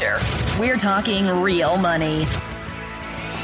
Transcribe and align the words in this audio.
Future. 0.00 0.18
We're 0.58 0.76
talking 0.78 1.26
real 1.42 1.76
money. 1.76 2.24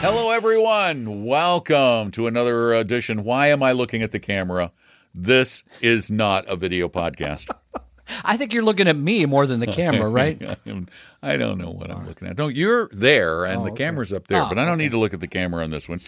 Hello, 0.01 0.31
everyone. 0.31 1.25
Welcome 1.25 2.11
to 2.13 2.27
another 2.27 2.73
edition. 2.75 3.25
Why 3.25 3.49
am 3.49 3.63
I 3.63 3.73
looking 3.73 4.03
at 4.03 4.11
the 4.11 4.19
camera? 4.19 4.73
This 5.15 5.63
is 5.81 6.11
not 6.11 6.47
a 6.49 6.57
video 6.57 6.89
podcast. 6.89 7.49
I 8.25 8.37
think 8.37 8.53
you're 8.55 8.63
looking 8.63 8.89
at 8.89 8.97
me 8.97 9.27
more 9.27 9.47
than 9.47 9.61
the 9.61 9.67
camera, 9.67 10.09
right? 10.09 10.41
I 11.23 11.37
don't 11.37 11.59
know 11.59 11.71
what 11.71 11.91
I'm 11.91 12.07
looking 12.07 12.29
at. 12.29 12.39
No, 12.39 12.49
you're 12.49 12.89
there, 12.93 13.45
and 13.45 13.61
Oh, 13.61 13.65
the 13.65 13.73
okay. 13.73 13.85
camera's 13.85 14.13
up 14.13 14.27
there, 14.29 14.43
Ah, 14.43 14.49
but 14.49 14.59
I 14.59 14.65
don't 14.65 14.75
okay. 14.75 14.85
need 14.85 14.93
to 14.93 14.99
look 14.99 15.13
at 15.13 15.21
the 15.21 15.27
camera 15.27 15.65
on 15.65 15.71
this 15.71 15.89
one. 15.89 16.01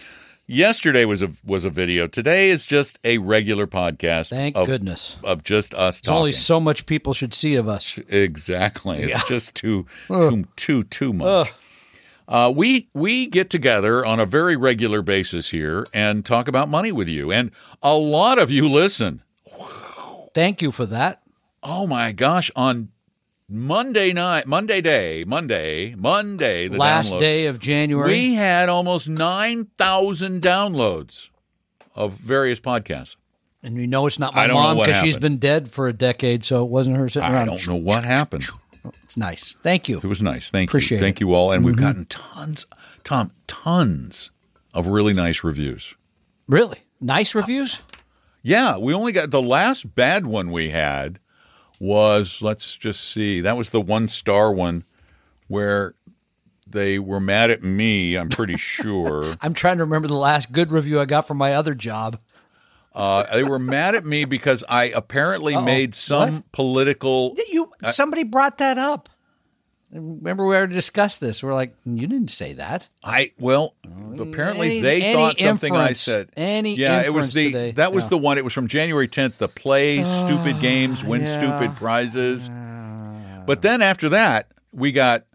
Yesterday 0.51 1.05
was 1.05 1.21
a 1.21 1.31
was 1.45 1.63
a 1.63 1.69
video. 1.69 2.07
Today 2.07 2.49
is 2.49 2.65
just 2.65 2.97
a 3.03 3.19
regular 3.19 3.67
podcast. 3.67 4.29
Thank 4.29 4.55
of, 4.55 4.65
goodness. 4.65 5.17
of 5.23 5.43
just 5.43 5.75
us 5.75 6.01
There's 6.01 6.17
only 6.17 6.31
so 6.31 6.59
much 6.59 6.87
people 6.87 7.13
should 7.13 7.35
see 7.35 7.53
of 7.53 7.67
us. 7.67 7.99
Exactly. 8.07 9.03
It's 9.03 9.27
just 9.27 9.53
too 9.53 9.85
too 10.07 10.47
too 10.55 10.85
too 10.85 11.13
much. 11.13 11.51
Uh, 12.27 12.51
we 12.55 12.89
we 12.95 13.27
get 13.27 13.51
together 13.51 14.03
on 14.03 14.19
a 14.19 14.25
very 14.25 14.55
regular 14.55 15.03
basis 15.03 15.49
here 15.49 15.85
and 15.93 16.25
talk 16.25 16.47
about 16.47 16.67
money 16.67 16.91
with 16.91 17.07
you, 17.07 17.31
and 17.31 17.51
a 17.83 17.93
lot 17.93 18.39
of 18.39 18.49
you 18.49 18.67
listen. 18.67 19.21
Thank 20.33 20.63
you 20.63 20.71
for 20.71 20.87
that. 20.87 21.21
Oh 21.61 21.85
my 21.85 22.11
gosh! 22.11 22.49
On 22.55 22.89
Monday 23.51 24.13
night, 24.13 24.45
Monday 24.45 24.79
day, 24.79 25.23
Monday, 25.25 25.95
Monday, 25.95 26.67
the 26.67 26.77
Last 26.77 27.13
download, 27.13 27.19
day 27.19 27.45
of 27.47 27.59
January. 27.59 28.11
we 28.11 28.33
had 28.35 28.69
almost 28.69 29.09
nine 29.09 29.65
thousand 29.77 30.41
downloads 30.43 31.29
of 31.95 32.13
various 32.13 32.59
podcasts. 32.59 33.15
and 33.63 33.75
you 33.75 33.87
know 33.87 34.05
it's 34.05 34.19
not 34.19 34.35
my 34.35 34.45
mom 34.47 34.77
because 34.77 34.97
she's 34.97 35.17
been 35.17 35.37
dead 35.37 35.69
for 35.71 35.87
a 35.87 35.93
decade, 35.93 36.45
so 36.45 36.63
it 36.63 36.69
wasn't 36.69 36.95
her 36.95 37.09
sitting 37.09 37.27
I 37.27 37.33
around. 37.33 37.47
don't 37.47 37.67
know 37.67 37.75
what 37.75 38.03
happened. 38.05 38.47
It's 39.03 39.17
nice. 39.17 39.55
Thank 39.63 39.89
you. 39.89 39.97
It 39.97 40.05
was 40.05 40.21
nice. 40.21 40.49
Thank 40.49 40.69
Appreciate 40.69 40.99
you. 40.99 41.03
Thank 41.03 41.17
it. 41.17 41.23
Mm-hmm. 41.23 41.29
you 41.29 41.35
all. 41.35 41.51
And 41.51 41.65
we've 41.65 41.75
gotten 41.75 42.05
tons, 42.05 42.65
Tom, 43.03 43.31
tons 43.47 44.29
of 44.73 44.87
really 44.87 45.13
nice 45.13 45.43
reviews. 45.43 45.95
Really? 46.47 46.79
Nice 47.01 47.33
reviews? 47.35 47.81
Yeah, 48.41 48.77
we 48.77 48.93
only 48.93 49.11
got 49.11 49.31
the 49.31 49.41
last 49.41 49.95
bad 49.95 50.25
one 50.25 50.51
we 50.51 50.69
had 50.69 51.19
was 51.79 52.41
let's 52.41 52.77
just 52.77 53.11
see. 53.11 53.41
That 53.41 53.57
was 53.57 53.69
the 53.69 53.81
one 53.81 54.07
star 54.07 54.51
one 54.51 54.83
where 55.47 55.95
they 56.67 56.99
were 56.99 57.19
mad 57.19 57.49
at 57.49 57.63
me, 57.63 58.15
I'm 58.15 58.29
pretty 58.29 58.57
sure. 58.57 59.35
I'm 59.41 59.53
trying 59.53 59.77
to 59.77 59.83
remember 59.83 60.07
the 60.07 60.13
last 60.13 60.51
good 60.51 60.71
review 60.71 60.99
I 60.99 61.05
got 61.05 61.27
from 61.27 61.37
my 61.37 61.53
other 61.53 61.73
job. 61.73 62.19
Uh, 62.93 63.23
they 63.33 63.43
were 63.43 63.59
mad 63.59 63.95
at 63.95 64.03
me 64.03 64.25
because 64.25 64.63
I 64.67 64.85
apparently 64.85 65.55
made 65.61 65.95
some 65.95 66.43
political 66.51 67.35
You 67.49 67.71
somebody 67.93 68.23
brought 68.23 68.57
that 68.57 68.77
up. 68.77 69.09
Remember 69.91 70.45
we 70.45 70.55
already 70.55 70.75
discussed 70.75 71.19
this. 71.19 71.41
We're 71.41 71.53
like, 71.53 71.73
you 71.83 72.05
didn't 72.05 72.29
say 72.29 72.53
that. 72.53 72.89
I 73.03 73.31
well, 73.39 73.73
apparently 74.19 74.71
any- 74.71 74.81
they 74.81 75.01
any 75.01 75.15
thought 75.15 75.39
something 75.39 75.75
I 75.75 75.93
said. 75.93 76.29
any 76.37 76.75
yeah, 76.75 77.01
it 77.01 77.13
was 77.13 77.31
the 77.33 77.45
today. 77.45 77.71
that 77.71 77.91
was 77.91 78.07
the 78.07 78.17
one. 78.17 78.37
It 78.37 78.43
was 78.43 78.53
from 78.53 78.67
January 78.67 79.07
10th. 79.07 79.37
The 79.37 79.47
play 79.47 80.03
stupid 80.03 80.59
games, 80.59 81.03
win 81.03 81.21
yeah. 81.21 81.57
stupid 81.57 81.75
prizes. 81.75 82.49
But 83.45 83.63
then 83.63 83.81
after 83.81 84.09
that, 84.09 84.51
we 84.71 84.91
got 84.91 85.25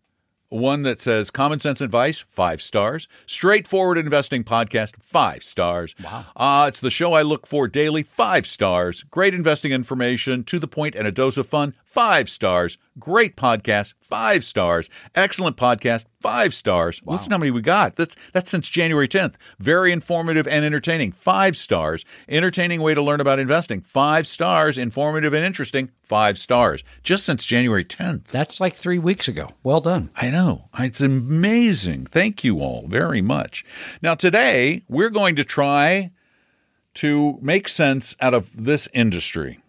one 0.48 0.82
that 0.82 1.00
says 1.00 1.30
common 1.32 1.58
sense 1.58 1.80
advice, 1.80 2.24
five 2.30 2.62
stars. 2.62 3.08
Straightforward 3.26 3.98
investing 3.98 4.44
podcast, 4.44 4.92
five 5.00 5.42
stars. 5.42 5.94
Wow. 6.02 6.26
Uh, 6.36 6.66
it's 6.68 6.80
the 6.80 6.92
show 6.92 7.12
I 7.12 7.22
look 7.22 7.46
for 7.46 7.66
daily, 7.66 8.04
five 8.04 8.46
stars. 8.46 9.04
Great 9.10 9.34
investing 9.34 9.72
information, 9.72 10.44
to 10.44 10.60
the 10.60 10.68
point 10.68 10.94
and 10.94 11.08
a 11.08 11.12
dose 11.12 11.36
of 11.36 11.48
fun, 11.48 11.74
five 11.94 12.28
stars. 12.28 12.76
Great 12.98 13.36
podcast, 13.36 13.94
five 14.00 14.44
stars. 14.44 14.90
Excellent 15.14 15.56
podcast, 15.56 16.06
five 16.20 16.52
stars. 16.52 17.00
Listen 17.04 17.30
how 17.30 17.38
many 17.38 17.52
we 17.52 17.62
got. 17.62 17.94
That's 17.94 18.16
that's 18.32 18.50
since 18.50 18.68
January 18.68 19.06
10th. 19.06 19.34
Very 19.60 19.92
informative 19.92 20.48
and 20.48 20.64
entertaining, 20.64 21.12
five 21.12 21.56
stars. 21.56 22.04
Entertaining 22.28 22.82
way 22.82 22.94
to 22.94 23.00
learn 23.02 23.20
about 23.20 23.38
investing, 23.38 23.80
five 23.82 24.26
stars. 24.26 24.76
Informative 24.76 25.32
and 25.32 25.44
interesting, 25.44 25.92
five 26.02 26.36
stars. 26.36 26.82
Just 27.04 27.24
since 27.24 27.44
January 27.44 27.84
10th. 27.84 28.24
That's 28.24 28.60
like 28.60 28.74
three 28.74 28.98
weeks 28.98 29.28
ago. 29.28 29.50
Well 29.62 29.80
done. 29.80 30.10
I 30.16 30.30
know. 30.30 30.68
It's 30.76 31.00
amazing. 31.00 32.06
Thank 32.06 32.42
you 32.42 32.58
all 32.58 32.88
very 32.88 33.22
much. 33.22 33.64
Now, 34.02 34.16
today, 34.16 34.82
we're 34.88 35.10
going 35.10 35.36
to 35.36 35.44
try 35.44 36.10
to 36.94 37.38
make 37.40 37.68
sense 37.68 38.16
out 38.20 38.34
of 38.34 38.50
this 38.64 38.88
industry. 38.92 39.60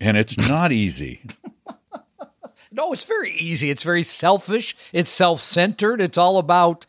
And 0.00 0.16
it's 0.16 0.36
not 0.48 0.72
easy. 0.84 1.22
No, 2.76 2.92
it's 2.92 3.04
very 3.04 3.32
easy. 3.32 3.70
It's 3.70 3.82
very 3.82 4.02
selfish. 4.02 4.76
It's 4.92 5.10
self 5.10 5.40
centered. 5.40 6.02
It's 6.02 6.18
all 6.18 6.36
about 6.36 6.84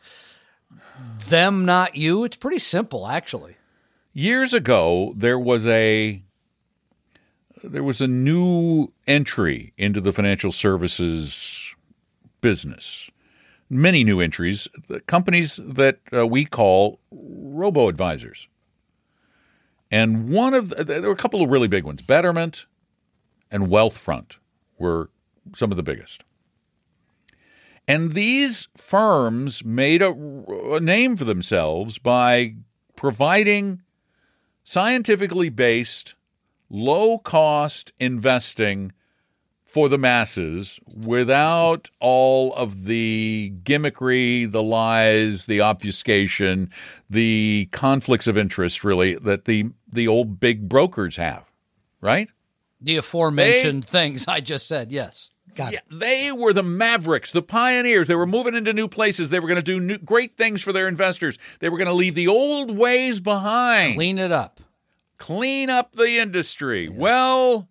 them, 1.28 1.64
not 1.64 1.96
you. 1.96 2.24
It's 2.24 2.36
pretty 2.36 2.58
simple, 2.58 3.08
actually. 3.08 3.56
Years 4.12 4.52
ago, 4.52 5.14
there 5.16 5.38
was 5.38 5.66
a 5.66 6.22
there 7.64 7.82
was 7.82 8.02
a 8.02 8.06
new 8.06 8.92
entry 9.06 9.72
into 9.78 10.02
the 10.02 10.12
financial 10.12 10.52
services 10.52 11.74
business. 12.42 13.10
Many 13.70 14.04
new 14.04 14.20
entries, 14.20 14.68
companies 15.06 15.58
that 15.62 16.00
uh, 16.12 16.26
we 16.26 16.44
call 16.44 17.00
robo 17.10 17.88
advisors. 17.88 18.46
And 19.90 20.28
one 20.30 20.52
of 20.52 20.68
the, 20.70 20.84
there 20.84 21.02
were 21.02 21.12
a 21.12 21.16
couple 21.16 21.42
of 21.42 21.50
really 21.50 21.68
big 21.68 21.84
ones. 21.84 22.02
Betterment 22.02 22.66
and 23.50 23.68
Wealthfront 23.68 24.36
were 24.78 25.10
some 25.54 25.70
of 25.70 25.76
the 25.76 25.82
biggest. 25.82 26.24
And 27.86 28.12
these 28.12 28.68
firms 28.76 29.64
made 29.64 30.02
a, 30.02 30.10
a 30.10 30.80
name 30.80 31.16
for 31.16 31.24
themselves 31.24 31.98
by 31.98 32.54
providing 32.96 33.82
scientifically 34.62 35.48
based, 35.48 36.14
low 36.68 37.18
cost 37.18 37.92
investing 37.98 38.92
for 39.64 39.88
the 39.88 39.98
masses 39.98 40.80
without 40.96 41.90
all 42.00 42.54
of 42.54 42.84
the 42.84 43.52
gimmickry, 43.62 44.50
the 44.50 44.62
lies, 44.62 45.46
the 45.46 45.60
obfuscation, 45.60 46.70
the 47.08 47.68
conflicts 47.72 48.26
of 48.26 48.36
interest 48.36 48.82
really 48.82 49.14
that 49.14 49.44
the 49.44 49.70
the 49.90 50.08
old 50.08 50.40
big 50.40 50.68
brokers 50.68 51.16
have, 51.16 51.44
right? 52.00 52.28
The 52.80 52.96
aforementioned 52.96 53.86
things 53.86 54.26
I 54.26 54.40
just 54.40 54.68
said. 54.68 54.90
Yes. 54.90 55.30
Got 55.54 55.72
Yeah, 55.72 55.78
it. 55.78 55.84
they 55.90 56.30
were 56.32 56.52
the 56.52 56.62
mavericks, 56.62 57.32
the 57.32 57.42
pioneers. 57.42 58.06
They 58.08 58.14
were 58.14 58.26
moving 58.26 58.54
into 58.54 58.72
new 58.72 58.88
places. 58.88 59.30
They 59.30 59.40
were 59.40 59.48
going 59.48 59.56
to 59.56 59.62
do 59.62 59.80
new, 59.80 59.98
great 59.98 60.36
things 60.36 60.62
for 60.62 60.72
their 60.72 60.88
investors. 60.88 61.38
They 61.60 61.68
were 61.68 61.78
going 61.78 61.88
to 61.88 61.94
leave 61.94 62.14
the 62.14 62.28
old 62.28 62.76
ways 62.76 63.18
behind. 63.20 63.94
Clean 63.96 64.18
it 64.18 64.30
up. 64.32 64.60
clean 65.18 65.68
up 65.70 65.92
the 65.96 66.18
industry. 66.18 66.88
Well, 66.88 67.68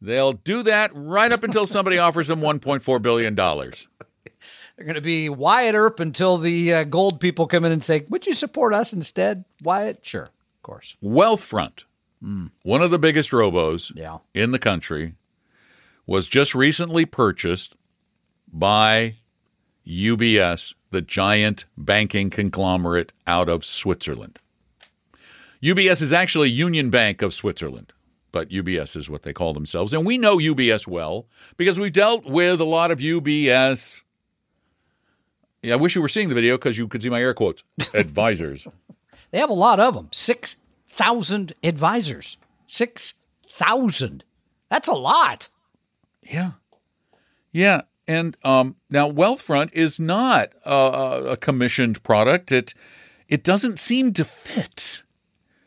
they'll 0.00 0.32
do 0.32 0.62
that 0.64 0.90
right 0.94 1.30
up 1.32 1.42
until 1.44 1.66
somebody 1.66 1.98
offers 1.98 2.28
them 2.28 2.40
$1.4 2.40 3.02
billion. 3.02 3.34
They're 3.36 4.86
going 4.86 4.94
to 4.96 5.00
be 5.00 5.28
Wyatt 5.28 5.76
Earp 5.76 6.00
until 6.00 6.36
the 6.36 6.74
uh, 6.74 6.84
gold 6.84 7.20
people 7.20 7.46
come 7.46 7.64
in 7.64 7.70
and 7.70 7.84
say, 7.84 8.04
Would 8.08 8.26
you 8.26 8.32
support 8.34 8.74
us 8.74 8.92
instead? 8.92 9.44
Wyatt? 9.62 10.00
Sure. 10.02 10.24
Of 10.24 10.62
course. 10.62 10.96
Wealthfront, 11.02 11.84
one 12.62 12.82
of 12.82 12.90
the 12.90 12.98
biggest 12.98 13.30
robos 13.30 13.92
Yeah. 13.94 14.18
in 14.34 14.50
the 14.50 14.58
country, 14.58 15.14
was 16.06 16.28
just 16.28 16.54
recently 16.54 17.04
purchased 17.04 17.74
by 18.52 19.16
UBS, 19.86 20.74
the 20.90 21.02
giant 21.02 21.64
banking 21.76 22.30
conglomerate 22.30 23.12
out 23.26 23.48
of 23.48 23.64
Switzerland. 23.64 24.38
UBS 25.62 26.02
is 26.02 26.12
actually 26.12 26.50
Union 26.50 26.90
Bank 26.90 27.22
of 27.22 27.32
Switzerland, 27.32 27.92
but 28.32 28.50
UBS 28.50 28.96
is 28.96 29.08
what 29.08 29.22
they 29.22 29.32
call 29.32 29.54
themselves. 29.54 29.92
And 29.92 30.04
we 30.04 30.18
know 30.18 30.36
UBS 30.36 30.86
well 30.86 31.26
because 31.56 31.80
we've 31.80 31.92
dealt 31.92 32.26
with 32.26 32.60
a 32.60 32.64
lot 32.64 32.90
of 32.90 32.98
UBS. 32.98 34.02
Yeah, 35.62 35.74
I 35.74 35.76
wish 35.76 35.94
you 35.94 36.02
were 36.02 36.08
seeing 36.08 36.28
the 36.28 36.34
video 36.34 36.58
because 36.58 36.76
you 36.76 36.86
could 36.86 37.02
see 37.02 37.08
my 37.08 37.20
air 37.20 37.32
quotes. 37.32 37.62
Advisors. 37.94 38.66
They 39.30 39.38
have 39.38 39.50
a 39.50 39.54
lot 39.54 39.80
of 39.80 39.94
them. 39.94 40.08
6,000 40.12 41.54
advisors. 41.64 42.36
6,000. 42.66 44.24
That's 44.68 44.88
a 44.88 44.92
lot. 44.92 45.48
Yeah. 46.24 46.52
Yeah. 47.52 47.82
And 48.06 48.36
um, 48.44 48.76
now 48.90 49.10
Wealthfront 49.10 49.72
is 49.72 49.98
not 49.98 50.52
a, 50.64 51.22
a 51.30 51.36
commissioned 51.36 52.02
product. 52.02 52.52
It 52.52 52.74
it 53.28 53.42
doesn't 53.42 53.78
seem 53.78 54.12
to 54.14 54.24
fit 54.24 55.02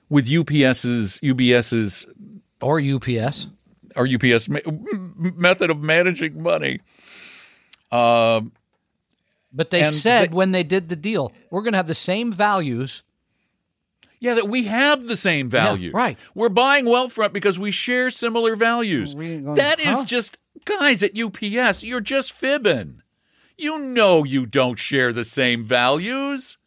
with 0.09 0.29
UPS's 0.31 1.19
UBS's 1.23 2.05
Or 2.61 2.79
UPS. 2.79 3.47
or 3.95 4.07
UPS 4.07 4.47
method 4.49 5.69
of 5.71 5.79
managing 5.81 6.41
money. 6.43 6.79
Um, 7.91 8.51
But 9.51 9.71
they 9.71 9.83
said 9.85 10.31
they- 10.31 10.35
when 10.35 10.51
they 10.51 10.63
did 10.63 10.89
the 10.89 10.95
deal, 10.95 11.31
we're 11.49 11.61
going 11.63 11.73
to 11.73 11.77
have 11.77 11.87
the 11.87 11.95
same 11.95 12.31
values. 12.31 13.01
yeah, 14.19 14.33
that 14.35 14.47
we 14.49 14.63
have 14.65 15.07
the 15.07 15.17
same 15.17 15.49
value. 15.49 15.91
right. 15.93 16.17
We're 16.35 16.49
buying 16.49 16.85
Wealthfront 16.85 17.33
because 17.33 17.57
we 17.59 17.71
share 17.71 18.09
similar 18.11 18.55
values. 18.55 19.13
Going, 19.13 19.53
That 19.55 19.79
is 19.79 19.85
huh? 19.85 20.05
just 20.05 20.37
guys 20.79 21.01
at 21.03 21.17
UPS. 21.17 21.83
You're 21.83 22.01
just 22.01 22.31
fibbing. 22.31 23.01
You 23.57 23.79
know 23.79 24.23
you 24.23 24.45
don't 24.45 24.77
share 24.77 25.11
the 25.11 25.25
same 25.25 25.63
values. 25.63 26.57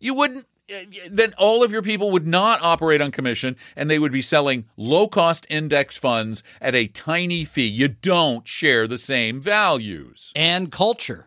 You 0.00 0.14
wouldn't. 0.14 0.44
eh, 0.68 0.84
Then 1.10 1.34
all 1.38 1.62
of 1.62 1.70
your 1.70 1.82
people 1.82 2.10
would 2.12 2.26
not 2.26 2.62
operate 2.62 3.02
on 3.02 3.10
commission, 3.10 3.56
and 3.76 3.90
they 3.90 3.98
would 3.98 4.12
be 4.12 4.22
selling 4.22 4.64
low-cost 4.76 5.46
index 5.50 5.96
funds 5.96 6.42
at 6.60 6.74
a 6.74 6.86
tiny 6.86 7.44
fee. 7.44 7.66
You 7.66 7.88
don't 7.88 8.46
share 8.48 8.86
the 8.86 8.98
same 8.98 9.40
values. 9.40 10.32
And 10.34 10.70
culture. 10.72 11.26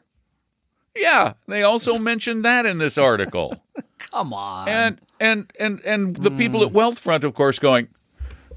Yeah, 0.96 1.34
they 1.48 1.62
also 1.64 1.98
mentioned 2.12 2.44
that 2.46 2.66
in 2.66 2.78
this 2.80 2.98
article. 2.98 3.62
Come 4.00 4.34
on. 4.34 4.68
and 4.68 5.00
and 5.20 5.52
and 5.60 5.80
and 5.86 6.16
the 6.18 6.32
people 6.32 6.64
at 6.64 6.72
Wealthfront, 6.72 7.24
of 7.24 7.34
course, 7.36 7.60
going. 7.60 7.88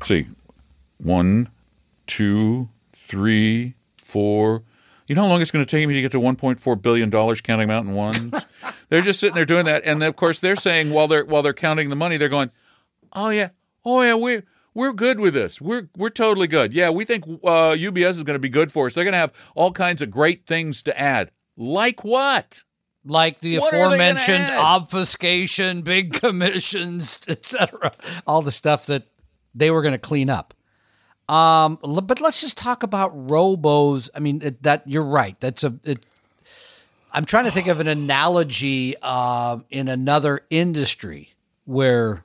see, 0.02 0.26
one, 0.98 1.48
two, 2.06 2.68
three, 3.12 3.74
four. 3.98 4.62
You 5.06 5.14
know 5.14 5.22
how 5.22 5.28
long 5.28 5.42
it's 5.42 5.50
going 5.50 5.64
to 5.64 5.70
take 5.70 5.86
me 5.86 5.94
to 5.94 6.00
get 6.00 6.12
to 6.12 6.20
one 6.20 6.36
point 6.36 6.60
four 6.60 6.74
billion 6.74 7.10
dollars 7.10 7.40
counting 7.40 7.68
mountain 7.68 7.94
ones? 7.94 8.32
they're 8.88 9.02
just 9.02 9.20
sitting 9.20 9.34
there 9.34 9.44
doing 9.44 9.66
that, 9.66 9.84
and 9.84 10.02
of 10.02 10.16
course 10.16 10.38
they're 10.38 10.56
saying 10.56 10.90
while 10.90 11.06
they're 11.06 11.24
while 11.24 11.42
they're 11.42 11.52
counting 11.52 11.90
the 11.90 11.96
money, 11.96 12.16
they're 12.16 12.28
going, 12.28 12.50
"Oh 13.12 13.28
yeah, 13.28 13.50
oh 13.84 14.02
yeah, 14.02 14.14
we." 14.14 14.42
We're 14.74 14.94
good 14.94 15.20
with 15.20 15.34
this. 15.34 15.60
We're 15.60 15.90
we're 15.98 16.08
totally 16.08 16.46
good. 16.46 16.72
Yeah, 16.72 16.88
we 16.88 17.04
think 17.04 17.24
uh, 17.44 17.76
UBS 17.76 18.12
is 18.12 18.22
going 18.22 18.36
to 18.36 18.38
be 18.38 18.48
good 18.48 18.72
for 18.72 18.86
us. 18.86 18.94
They're 18.94 19.04
going 19.04 19.12
to 19.12 19.18
have 19.18 19.34
all 19.54 19.70
kinds 19.70 20.00
of 20.00 20.10
great 20.10 20.46
things 20.46 20.82
to 20.84 20.98
add. 20.98 21.30
Like 21.58 22.04
what? 22.04 22.64
like 23.04 23.40
the 23.40 23.58
What 23.58 23.74
are 23.74 23.90
they 23.90 23.98
gonna 23.98 24.12
aforementioned 24.12 24.44
obfuscation, 24.44 25.82
big 25.82 26.14
commissions, 26.20 27.20
etc. 27.28 27.92
All 28.26 28.42
the 28.42 28.50
stuff 28.50 28.86
that 28.86 29.04
they 29.54 29.70
were 29.70 29.82
going 29.82 29.92
to 29.92 29.98
clean 29.98 30.30
up. 30.30 30.54
Um, 31.32 31.78
but 31.82 32.20
let's 32.20 32.42
just 32.42 32.58
talk 32.58 32.82
about 32.82 33.16
robos. 33.26 34.10
I 34.14 34.18
mean, 34.18 34.42
it, 34.42 34.62
that 34.64 34.82
you're 34.86 35.02
right. 35.02 35.38
That's 35.40 35.64
a. 35.64 35.74
It, 35.82 36.04
I'm 37.10 37.24
trying 37.24 37.46
to 37.46 37.50
think 37.50 37.68
of 37.68 37.80
an 37.80 37.88
analogy 37.88 38.94
uh, 39.00 39.58
in 39.70 39.88
another 39.88 40.40
industry 40.50 41.32
where 41.64 42.24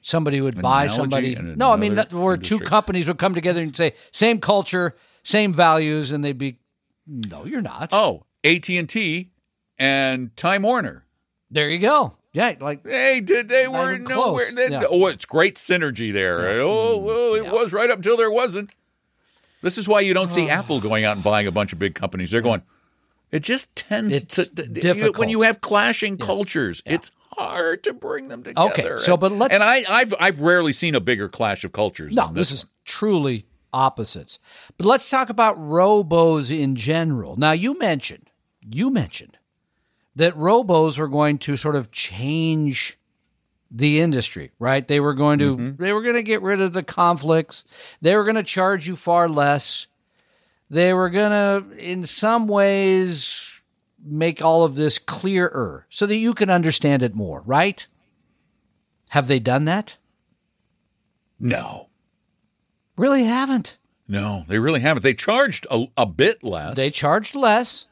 somebody 0.00 0.40
would 0.40 0.62
buy 0.62 0.86
somebody. 0.86 1.34
No, 1.34 1.72
I 1.72 1.76
mean 1.76 1.96
where 1.96 2.38
two 2.38 2.60
companies 2.60 3.06
would 3.06 3.18
come 3.18 3.34
together 3.34 3.60
and 3.60 3.76
say 3.76 3.92
same 4.12 4.40
culture, 4.40 4.96
same 5.22 5.52
values, 5.52 6.10
and 6.10 6.24
they'd 6.24 6.38
be. 6.38 6.58
No, 7.06 7.44
you're 7.44 7.60
not. 7.60 7.90
Oh, 7.92 8.24
AT 8.44 8.68
and 8.70 8.88
T 8.88 9.30
and 9.78 10.34
Time 10.38 10.62
Warner. 10.62 11.04
There 11.50 11.68
you 11.68 11.78
go. 11.78 12.15
Yeah, 12.36 12.54
like 12.60 12.82
They 12.82 13.20
did. 13.22 13.48
They 13.48 13.66
were 13.66 13.96
nowhere. 13.96 14.52
they- 14.54 14.68
Yeah. 14.70 14.84
Oh, 14.90 15.06
it's 15.06 15.24
great 15.24 15.54
synergy 15.56 16.12
there. 16.12 16.60
Oh, 16.60 16.96
mm-hmm. 16.98 17.06
well, 17.06 17.34
it 17.34 17.44
Yeah. 17.44 17.52
was 17.52 17.72
right 17.72 17.88
up 17.90 17.96
until 17.96 18.16
there 18.18 18.30
wasn't. 18.30 18.70
This 19.62 19.78
is 19.78 19.88
why 19.88 20.00
you 20.00 20.12
don't 20.12 20.30
see 20.30 20.50
Apple 20.60 20.80
going 20.80 21.04
out 21.06 21.16
and 21.16 21.24
buying 21.24 21.46
a 21.46 21.50
bunch 21.52 21.72
of 21.72 21.78
big 21.78 21.94
companies. 21.94 22.30
They're 22.30 22.42
going. 22.42 22.60
It 23.32 23.40
just 23.42 23.74
tends 23.74 24.14
It's 24.14 24.34
to 24.34 24.44
th- 24.44 24.68
you- 24.68 24.74
difficult. 24.74 25.18
when 25.18 25.28
you 25.30 25.42
have 25.42 25.62
clashing 25.62 26.18
cultures. 26.18 26.82
It's 26.84 27.10
hard 27.32 27.82
to 27.84 27.94
bring 27.94 28.28
them 28.28 28.42
together. 28.42 28.70
Okay, 28.70 28.96
so, 28.98 29.16
but 29.16 29.32
let's- 29.32 29.54
and 29.54 29.62
I, 29.62 29.84
I've 29.88 30.12
I've 30.20 30.40
rarely 30.40 30.74
seen 30.74 30.94
a 30.94 31.00
bigger 31.00 31.28
clash 31.30 31.64
of 31.64 31.72
cultures. 31.72 32.14
No, 32.14 32.26
than 32.26 32.34
this 32.34 32.50
this 32.50 32.58
is 32.58 32.66
truly 32.84 33.46
opposites. 33.72 34.38
But 34.76 34.86
let's 34.86 35.08
talk 35.08 35.30
about 35.30 35.56
robos 35.58 36.50
in 36.56 36.76
general. 36.76 37.36
Now, 37.36 37.52
you 37.52 37.78
mentioned, 37.78 38.30
you 38.70 38.90
mentioned 38.90 39.35
that 40.16 40.34
robos 40.34 40.98
were 40.98 41.08
going 41.08 41.38
to 41.38 41.56
sort 41.56 41.76
of 41.76 41.90
change 41.92 42.98
the 43.70 44.00
industry, 44.00 44.52
right? 44.58 44.86
They 44.86 45.00
were 45.00 45.14
going 45.14 45.38
to 45.40 45.56
Mm-hmm. 45.56 45.82
they 45.82 45.92
were 45.92 46.02
going 46.02 46.14
to 46.14 46.22
get 46.22 46.42
rid 46.42 46.60
of 46.60 46.72
the 46.72 46.82
conflicts. 46.82 47.64
They 48.00 48.14
were 48.16 48.24
going 48.24 48.36
to 48.36 48.42
charge 48.42 48.86
you 48.88 48.96
far 48.96 49.28
less. 49.28 49.86
They 50.70 50.92
were 50.94 51.10
going 51.10 51.30
to 51.30 51.76
in 51.78 52.04
some 52.04 52.46
ways 52.48 53.42
make 54.04 54.42
all 54.42 54.64
of 54.64 54.74
this 54.76 54.98
clearer 54.98 55.86
so 55.90 56.06
that 56.06 56.16
you 56.16 56.32
can 56.34 56.48
understand 56.50 57.02
it 57.02 57.14
more, 57.14 57.42
right? 57.44 57.86
Have 59.10 59.26
they 59.28 59.38
done 59.40 59.64
that? 59.66 59.96
no, 61.38 61.88
Really 62.96 63.24
haven't. 63.24 63.76
no, 64.08 64.44
they 64.48 64.58
really 64.58 64.80
haven't. 64.80 65.02
They 65.02 65.12
charged 65.12 65.66
a, 65.70 65.86
a 65.98 66.06
bit 66.06 66.42
less. 66.42 66.76
They 66.76 66.90
charged 66.90 67.34
less. 67.34 67.86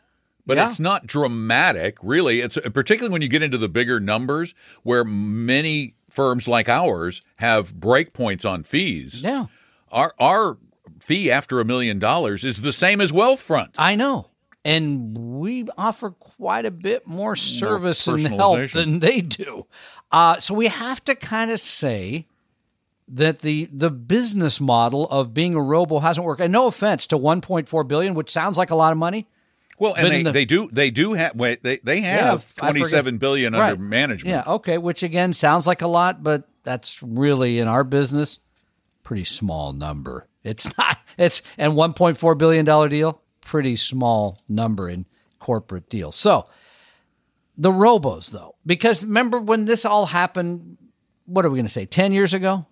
But 0.47 0.57
Yeah. 0.57 0.69
it's 0.69 0.81
not 0.81 1.07
dramatic, 1.07 1.97
really. 2.03 2.41
It's 2.41 2.59
particularly 2.73 3.13
when 3.13 3.23
you 3.23 3.29
get 3.29 3.43
into 3.43 3.59
the 3.59 3.69
bigger 3.69 4.01
numbers 4.01 4.55
where 4.83 5.05
many 5.05 5.95
firms 6.11 6.47
like 6.49 6.69
ours 6.69 7.23
have 7.39 7.75
breakpoints 7.75 8.49
on 8.49 8.63
fees. 8.63 9.21
Yeah, 9.21 9.47
Our 9.91 10.15
our 10.19 10.59
fee 11.01 11.31
after 11.31 11.61
a 11.61 11.65
million 11.65 11.99
dollars 11.99 12.45
is 12.45 12.61
the 12.63 12.73
same 12.73 13.01
as 13.01 13.11
Wealthfront. 13.13 13.71
I 13.79 13.95
know. 13.97 14.31
And 14.67 15.17
we 15.19 15.67
offer 15.77 16.11
quite 16.13 16.65
a 16.65 16.71
bit 16.71 17.07
more 17.07 17.37
service 17.37 18.07
and 18.07 18.27
help 18.27 18.71
than 18.71 19.01
they 19.01 19.21
do. 19.21 19.67
Uh, 20.11 20.39
so 20.39 20.55
we 20.55 20.69
have 20.69 21.05
to 21.05 21.15
kind 21.15 21.51
of 21.51 21.61
say 21.61 22.27
that 23.09 23.41
the 23.41 23.69
the 23.71 23.91
business 23.91 24.61
model 24.63 25.07
of 25.11 25.35
being 25.35 25.55
a 25.55 25.61
robo 25.61 25.99
hasn't 25.99 26.25
worked. 26.25 26.41
And 26.41 26.51
no 26.53 26.67
offense 26.67 27.07
to 27.09 27.19
1.4 27.19 27.87
billion, 27.87 28.15
which 28.15 28.31
sounds 28.31 28.57
like 28.57 28.71
a 28.71 28.75
lot 28.77 28.93
of 28.93 28.97
money. 28.99 29.27
Well, 29.79 29.95
and 29.95 30.07
they, 30.11 30.23
the- 30.23 30.33
they 30.33 30.45
do 30.45 30.69
they 30.73 30.91
do 30.91 31.15
have 31.15 31.35
wait, 31.37 31.63
they 31.63 31.79
they 31.79 32.01
have 32.01 32.45
forget. 32.45 32.73
twenty 32.73 32.85
seven 32.85 33.19
billion 33.19 33.53
Right. 33.53 33.73
under 33.73 33.83
management. 33.83 34.31
Yeah, 34.31 34.55
okay, 34.55 34.79
which 34.79 35.03
again 35.03 35.33
sounds 35.33 35.67
like 35.67 35.83
a 35.83 35.89
lot, 35.89 36.23
but 36.23 36.49
that's 36.63 37.03
really 37.03 37.59
in 37.59 37.69
our 37.69 37.85
business 37.85 38.41
pretty 39.05 39.25
small 39.25 39.73
number. 39.73 40.27
It's 40.43 40.77
not 40.79 40.99
it's 41.17 41.43
and 41.57 41.75
1.4 41.75 42.37
billion 42.37 42.65
dollar 42.65 42.89
deal, 42.89 43.23
pretty 43.41 43.77
small 43.77 44.41
number 44.49 44.89
in 44.89 45.07
corporate 45.39 45.89
deals. 45.89 46.17
So, 46.17 46.45
the 47.57 47.71
robos 47.71 48.31
though, 48.31 48.57
because 48.67 49.05
remember 49.05 49.39
when 49.39 49.67
this 49.67 49.85
all 49.85 50.07
happened, 50.07 50.79
what 51.27 51.45
are 51.45 51.51
we 51.51 51.59
going 51.59 51.67
to 51.67 51.73
say 51.73 51.87
10 51.87 52.13
years 52.13 52.35
ago? 52.35 52.67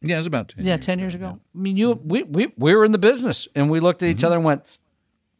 Yeah, 0.00 0.16
it 0.16 0.18
was 0.18 0.26
about 0.26 0.50
10 0.50 0.64
Yeah, 0.64 0.76
10 0.76 0.98
years 0.98 1.14
ago. 1.14 1.40
I 1.54 1.58
mean, 1.58 1.76
you 1.76 1.98
we 2.04 2.22
we 2.22 2.52
we 2.56 2.74
were 2.76 2.84
in 2.84 2.92
the 2.92 2.98
business 2.98 3.48
and 3.56 3.70
we 3.70 3.80
looked 3.80 4.02
at 4.02 4.10
each 4.10 4.18
mm-hmm. 4.18 4.26
other 4.26 4.36
and 4.36 4.44
went, 4.44 4.62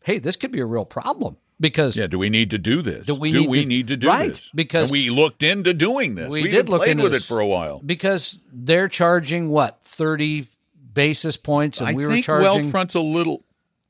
"Hey, 0.04 0.18
this 0.18 0.36
could 0.36 0.50
be 0.52 0.60
a 0.60 0.66
real 0.66 0.84
problem." 0.84 1.36
Because 1.60 1.96
Yeah, 1.96 2.08
do 2.08 2.18
we 2.18 2.30
need 2.30 2.50
to 2.50 2.58
do 2.58 2.82
this? 2.82 3.06
Do 3.06 3.14
we 3.14 3.30
need 3.64 3.86
to- 3.88 3.96
do 3.96 4.06
this? 4.08 4.08
right, 4.08 4.28
this? 4.28 4.50
because- 4.54 4.88
And 4.88 4.92
we 4.92 5.08
looked 5.10 5.42
into 5.44 5.72
doing 5.72 6.16
this. 6.16 6.28
We 6.28 6.42
We, 6.42 6.50
did 6.50 6.68
look 6.68 6.86
into 6.86 7.04
with 7.04 7.12
this. 7.12 7.22
it 7.22 7.26
for 7.26 7.38
a 7.38 7.46
while. 7.46 7.80
because 7.86 8.38
they're 8.52 8.88
charging 8.88 9.48
what 9.50 9.78
30 9.84 10.46
basis 10.92 11.36
points 11.36 11.78
and 11.80 11.88
I 11.90 11.92
we 11.94 12.06
were 12.06 12.20
charging 12.20 12.72
Wealthfront's 12.72 12.94
a 12.96 13.00
little, 13.00 13.44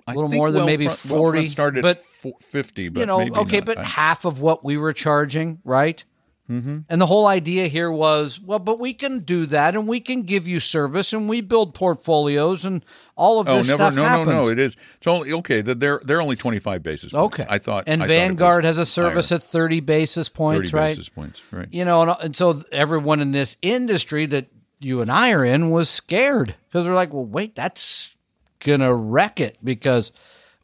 a 0.07 0.13
little 0.15 0.29
more 0.29 0.53
than 0.53 0.67
maybe 0.67 0.89
40, 0.89 1.49
started 1.49 1.83
but- 1.83 2.05
fifty, 2.41 2.89
but 2.89 3.01
you 3.01 3.07
know 3.07 3.19
maybe 3.19 3.37
okay 3.37 3.57
not. 3.59 3.67
but 3.67 3.79
I- 3.79 3.85
half 3.85 4.25
of 4.25 4.41
what 4.41 4.65
we 4.65 4.77
were 4.79 4.93
charging 4.95 5.59
right 5.65 6.03
mm-hmm. 6.51 6.79
and 6.89 7.01
the 7.01 7.07
whole 7.07 7.27
idea 7.27 7.67
here 7.69 7.91
was 7.91 8.41
well 8.41 8.59
but 8.59 8.79
we 8.81 8.93
can 8.93 9.21
do 9.21 9.47
that 9.47 9.75
and 9.75 9.87
we 9.89 10.01
can 10.01 10.23
give 10.23 10.47
you 10.47 10.61
service 10.61 11.13
and 11.13 11.29
we 11.29 11.41
build 11.41 11.75
portfolios 11.75 12.65
and 12.65 12.85
all 13.17 13.41
of 13.41 13.49
Oh, 13.49 13.57
this 13.57 13.69
never! 13.69 13.79
stuff 13.85 13.95
No, 13.95 14.03
happens 14.05 14.29
no, 14.29 14.39
no! 14.45 14.49
It 14.49 14.59
is. 14.59 14.77
It's 14.99 15.07
only 15.07 15.33
okay. 15.33 15.61
That 15.63 15.79
they're 15.81 16.01
they're 16.05 16.21
only 16.21 16.37
twenty 16.37 16.59
five 16.59 16.83
basis. 16.83 17.13
Points. 17.13 17.39
okay 17.41 17.47
I 17.49 17.59
thought. 17.59 17.85
and 17.87 18.03
I 18.03 18.07
thought 18.07 18.13
vanguard 18.13 18.65
has 18.65 18.79
a 18.79 18.87
service 18.87 19.29
higher. 19.31 19.37
at 19.37 19.45
30 19.45 19.81
basis 19.81 20.29
points 20.29 20.71
thirty 20.71 20.77
right 20.83 20.97
basis 20.97 21.09
points. 21.09 21.41
Right. 21.51 21.69
you 21.71 21.85
know, 21.85 22.03
and, 22.03 22.17
and 22.21 22.37
so 22.37 22.63
everyone 22.73 23.21
in 23.21 23.33
this 23.33 23.57
industry 23.63 24.27
that 24.27 24.47
you 24.81 25.01
and 25.01 25.11
I 25.11 25.33
are 25.33 25.45
in 25.45 25.71
was 25.71 25.89
scared 25.89 26.55
because 26.69 26.85
they're 26.85 26.93
like, 26.95 27.13
well, 27.13 27.25
wait, 27.25 27.55
that's 27.55 28.15
gonna 28.61 28.95
wreck 28.95 29.41
it 29.41 29.57
because 29.63 30.11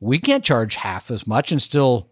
we 0.01 0.19
can't 0.19 0.43
charge 0.45 0.75
half 0.75 1.11
as 1.11 1.27
much 1.27 1.53
and 1.53 1.63
still 1.63 2.09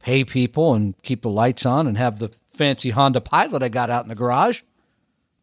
pay 0.00 0.24
people 0.24 0.74
and 0.74 0.94
keep 1.02 1.22
the 1.22 1.28
lights 1.28 1.66
on 1.66 1.86
and 1.86 1.98
have 1.98 2.18
the 2.20 2.30
fancy 2.58 2.90
Honda 2.90 3.20
Pilot 3.20 3.62
I 3.62 3.68
got 3.68 3.88
out 3.88 4.04
in 4.04 4.08
the 4.08 4.14
garage, 4.14 4.62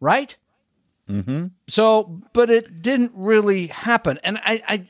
right? 0.00 0.36
Mm-hmm. 1.08 1.46
So, 1.68 2.20
but 2.32 2.50
it 2.50 2.82
didn't 2.82 3.12
really 3.14 3.68
happen, 3.68 4.20
and 4.22 4.38
I, 4.38 4.60
I 4.68 4.86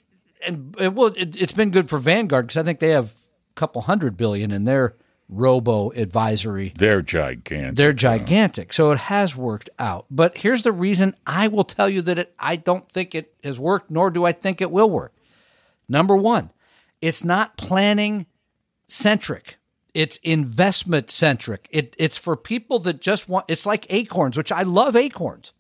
and 0.47 0.75
it, 0.79 0.93
well, 0.93 1.13
it, 1.17 1.41
it's 1.41 1.53
been 1.53 1.71
good 1.71 1.89
for 1.89 1.99
Vanguard 1.99 2.47
because 2.47 2.57
I 2.57 2.63
think 2.63 2.81
they 2.81 2.91
have 2.91 3.07
a 3.07 3.55
couple 3.55 3.83
hundred 3.83 4.17
billion 4.17 4.51
in 4.51 4.65
their 4.65 4.97
robo 5.29 5.91
advisory. 5.91 6.73
They're 6.77 7.03
gigantic. 7.03 7.77
They're 7.77 7.93
gigantic. 7.93 8.73
So 8.73 8.93
it 8.93 8.99
has 8.99 9.35
worked 9.35 9.71
out. 9.79 10.07
But 10.11 10.39
here's 10.39 10.63
the 10.63 10.73
reason 10.73 11.15
I 11.27 11.49
will 11.49 11.65
tell 11.65 11.89
you 11.89 12.03
that 12.03 12.19
it, 12.19 12.35
I 12.39 12.57
don't 12.57 12.91
think 12.91 13.15
it 13.15 13.35
has 13.43 13.59
worked, 13.59 13.91
nor 13.91 14.11
do 14.11 14.25
I 14.25 14.33
think 14.33 14.61
it 14.61 14.71
will 14.71 14.91
work. 14.91 15.13
Number 15.89 16.17
one, 16.17 16.51
it's 17.01 17.25
not 17.25 17.57
planning 17.57 18.27
centric. 18.87 19.59
It's 19.97 20.19
investment 20.19 21.11
centric. 21.11 21.69
It, 21.71 21.97
it's 21.99 22.19
for 22.19 22.37
people 22.37 22.81
that 22.81 23.01
just 23.01 23.31
want, 23.31 23.47
it's 23.49 23.65
like 23.65 23.87
acorns, 23.89 24.37
which 24.37 24.53
I 24.53 24.61
love 24.63 24.95
acorns, 24.95 25.55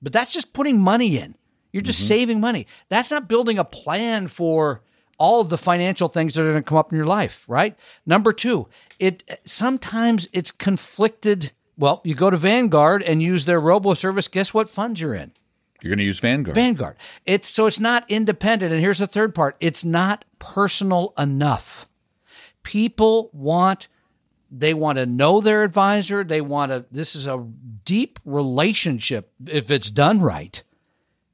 but 0.00 0.10
that's 0.10 0.32
just 0.32 0.54
putting 0.54 0.80
money 0.80 1.18
in. 1.18 1.36
You're 1.70 1.82
just 1.82 1.98
mm-hmm. 2.00 2.14
saving 2.14 2.40
money. 2.40 2.66
That's 2.88 3.10
not 3.10 3.28
building 3.28 3.58
a 3.58 3.64
plan 3.64 4.28
for 4.28 4.80
all 5.18 5.42
of 5.42 5.50
the 5.50 5.58
financial 5.58 6.08
things 6.08 6.32
that 6.34 6.42
are 6.42 6.52
going 6.52 6.62
to 6.62 6.66
come 6.66 6.78
up 6.78 6.92
in 6.92 6.96
your 6.96 7.04
life, 7.04 7.44
right? 7.46 7.76
Number 8.06 8.32
two, 8.32 8.68
it 8.98 9.22
sometimes 9.44 10.28
it's 10.32 10.50
conflicted. 10.50 11.52
Well, 11.76 12.00
you 12.04 12.14
go 12.14 12.30
to 12.30 12.38
Vanguard 12.38 13.02
and 13.02 13.20
use 13.20 13.44
their 13.44 13.60
robo 13.60 13.92
service. 13.92 14.28
Guess 14.28 14.54
what 14.54 14.70
funds 14.70 14.98
you're 15.02 15.14
in? 15.14 15.32
You're 15.82 15.90
going 15.90 15.98
to 15.98 16.04
use 16.04 16.20
Vanguard. 16.20 16.54
Vanguard. 16.54 16.96
It's 17.26 17.48
so 17.48 17.66
it's 17.66 17.80
not 17.80 18.10
independent. 18.10 18.72
And 18.72 18.80
here's 18.80 18.98
the 18.98 19.06
third 19.06 19.34
part: 19.34 19.56
it's 19.60 19.84
not 19.84 20.24
personal 20.38 21.12
enough. 21.18 21.86
People 22.64 23.30
want 23.32 23.86
they 24.56 24.74
want 24.74 24.98
to 24.98 25.06
know 25.06 25.40
their 25.40 25.64
advisor. 25.64 26.22
They 26.22 26.40
want 26.40 26.70
to. 26.70 26.84
This 26.90 27.16
is 27.16 27.26
a 27.26 27.44
deep 27.84 28.20
relationship 28.24 29.32
if 29.46 29.70
it's 29.70 29.90
done 29.90 30.20
right, 30.20 30.62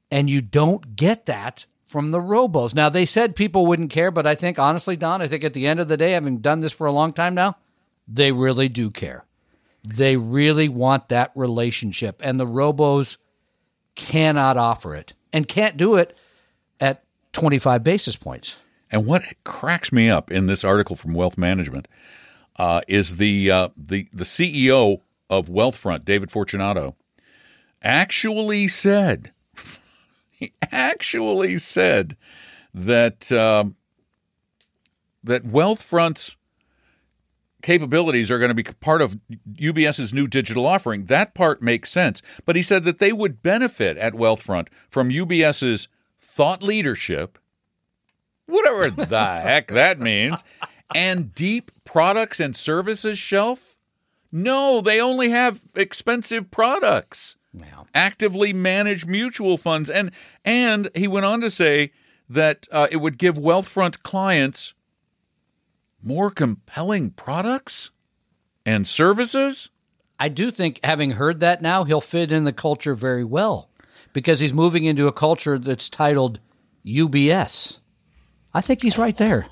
and 0.09 0.29
you 0.29 0.41
don't 0.41 0.95
get 0.95 1.27
that 1.27 1.65
from 1.87 2.11
the 2.11 2.19
robos. 2.19 2.73
Now 2.73 2.89
they 2.89 3.05
said 3.05 3.35
people 3.35 3.67
wouldn't 3.67 3.91
care, 3.91 4.11
but 4.11 4.25
I 4.25 4.33
think 4.33 4.57
honestly, 4.57 4.95
Don, 4.95 5.21
I 5.21 5.27
think 5.27 5.43
at 5.43 5.53
the 5.53 5.67
end 5.67 5.79
of 5.79 5.87
the 5.87 5.97
day, 5.97 6.11
having 6.11 6.37
done 6.37 6.61
this 6.61 6.71
for 6.71 6.87
a 6.87 6.91
long 6.91 7.13
time 7.13 7.35
now, 7.35 7.57
they 8.07 8.31
really 8.31 8.69
do 8.69 8.89
care. 8.89 9.25
They 9.83 10.17
really 10.17 10.69
want 10.69 11.09
that 11.09 11.31
relationship, 11.35 12.21
and 12.23 12.39
the 12.39 12.47
robos 12.47 13.17
cannot 13.95 14.57
offer 14.57 14.95
it 14.95 15.13
and 15.33 15.47
can't 15.47 15.77
do 15.77 15.95
it 15.95 16.17
at 16.79 17.03
25 17.33 17.83
basis 17.83 18.15
points. 18.15 18.57
And 18.91 19.05
what 19.05 19.23
cracks 19.45 19.91
me 19.91 20.09
up 20.09 20.29
in 20.29 20.47
this 20.47 20.63
article 20.63 20.95
from 20.95 21.13
Wealth 21.13 21.37
Management 21.37 21.87
uh, 22.57 22.81
is 22.87 23.15
the 23.15 23.49
uh, 23.49 23.69
the 23.77 24.07
the 24.13 24.25
CEO 24.25 25.01
of 25.29 25.47
Wealthfront, 25.47 26.03
David 26.03 26.29
Fortunato, 26.29 26.95
actually 27.81 28.67
said 28.67 29.31
he 30.29 30.53
actually 30.71 31.57
said 31.57 32.17
that 32.73 33.31
um, 33.31 33.77
that 35.23 35.47
Wealthfront's 35.47 36.35
capabilities 37.61 38.31
are 38.31 38.39
going 38.39 38.49
to 38.49 38.55
be 38.55 38.63
part 38.63 39.01
of 39.01 39.19
UBS's 39.53 40.13
new 40.13 40.27
digital 40.27 40.65
offering. 40.65 41.05
That 41.05 41.33
part 41.33 41.61
makes 41.61 41.91
sense. 41.91 42.21
But 42.45 42.55
he 42.55 42.63
said 42.63 42.83
that 42.85 42.99
they 42.99 43.13
would 43.13 43.43
benefit 43.43 43.97
at 43.97 44.13
Wealthfront 44.13 44.67
from 44.89 45.09
UBS's 45.09 45.87
thought 46.19 46.63
leadership, 46.63 47.37
whatever 48.51 48.89
the 48.89 49.25
heck 49.25 49.69
that 49.69 49.99
means, 49.99 50.43
and 50.93 51.33
deep 51.33 51.71
products 51.85 52.39
and 52.39 52.55
services 52.55 53.17
shelf. 53.17 53.77
No, 54.31 54.81
they 54.81 55.01
only 55.01 55.29
have 55.31 55.61
expensive 55.75 56.51
products. 56.51 57.35
Now, 57.53 57.87
Actively 57.93 58.53
manage 58.53 59.05
mutual 59.05 59.57
funds, 59.57 59.89
and 59.89 60.11
and 60.45 60.89
he 60.95 61.07
went 61.07 61.25
on 61.25 61.41
to 61.41 61.49
say 61.49 61.91
that 62.29 62.65
uh, 62.71 62.87
it 62.89 62.97
would 62.97 63.17
give 63.17 63.35
Wealthfront 63.35 64.03
clients 64.03 64.73
more 66.01 66.29
compelling 66.31 67.09
products 67.11 67.91
and 68.65 68.87
services. 68.87 69.69
I 70.17 70.29
do 70.29 70.49
think 70.49 70.79
having 70.83 71.11
heard 71.11 71.41
that 71.41 71.61
now, 71.61 71.83
he'll 71.83 71.99
fit 71.99 72.31
in 72.31 72.45
the 72.45 72.53
culture 72.53 72.95
very 72.95 73.25
well 73.25 73.69
because 74.13 74.39
he's 74.39 74.53
moving 74.53 74.85
into 74.85 75.07
a 75.07 75.11
culture 75.11 75.59
that's 75.59 75.89
titled 75.89 76.39
UBS. 76.85 77.79
I 78.53 78.61
think 78.61 78.81
he's 78.81 78.97
right 78.97 79.17
there. 79.17 79.47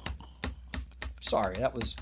Sorry, 1.21 1.55
that 1.55 1.73
was 1.73 1.95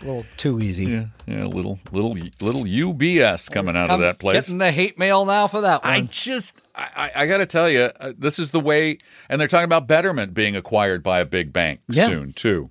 a 0.00 0.04
little 0.04 0.24
too 0.36 0.58
easy. 0.58 0.86
Yeah, 0.86 1.04
yeah, 1.26 1.44
little 1.44 1.78
little 1.92 2.16
little 2.40 2.64
UBS 2.64 3.50
coming 3.50 3.76
out 3.76 3.84
of 3.84 3.90
I'm 3.92 4.00
that 4.00 4.18
place. 4.18 4.34
Getting 4.34 4.58
the 4.58 4.72
hate 4.72 4.98
mail 4.98 5.24
now 5.24 5.46
for 5.46 5.60
that 5.60 5.84
one. 5.84 5.92
I 5.92 6.00
just, 6.02 6.54
I, 6.74 6.88
I, 7.14 7.22
I 7.22 7.26
got 7.26 7.38
to 7.38 7.46
tell 7.46 7.70
you, 7.70 7.90
uh, 8.00 8.12
this 8.18 8.38
is 8.38 8.50
the 8.50 8.60
way, 8.60 8.98
and 9.28 9.40
they're 9.40 9.48
talking 9.48 9.64
about 9.64 9.86
Betterment 9.86 10.34
being 10.34 10.56
acquired 10.56 11.02
by 11.02 11.20
a 11.20 11.24
big 11.24 11.52
bank 11.52 11.80
Yeah. 11.88 12.06
soon 12.06 12.32
too, 12.32 12.70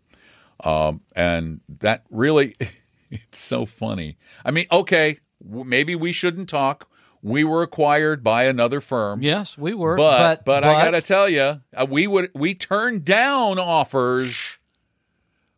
um, 0.63 1.01
and 1.15 1.61
that 1.79 2.03
really, 2.09 2.55
it's 3.11 3.37
so 3.39 3.65
funny. 3.65 4.17
I 4.43 4.51
mean, 4.51 4.65
okay, 4.71 5.19
w- 5.45 5.63
maybe 5.65 5.95
we 5.95 6.11
shouldn't 6.11 6.49
talk. 6.49 6.87
We 7.23 7.43
were 7.43 7.61
acquired 7.61 8.23
by 8.23 8.45
another 8.45 8.81
firm. 8.81 9.21
yes, 9.21 9.57
we 9.57 9.73
were. 9.73 9.95
but, 9.95 10.43
but 10.43 10.45
but 10.45 10.63
I 10.63 10.83
got 10.83 10.91
to 10.91 11.01
tell 11.01 11.29
you, 11.29 11.61
uh, 11.75 11.87
we 11.89 12.07
would 12.07 12.31
we 12.33 12.55
turned 12.55 13.05
down 13.05 13.59
offers 13.59 14.57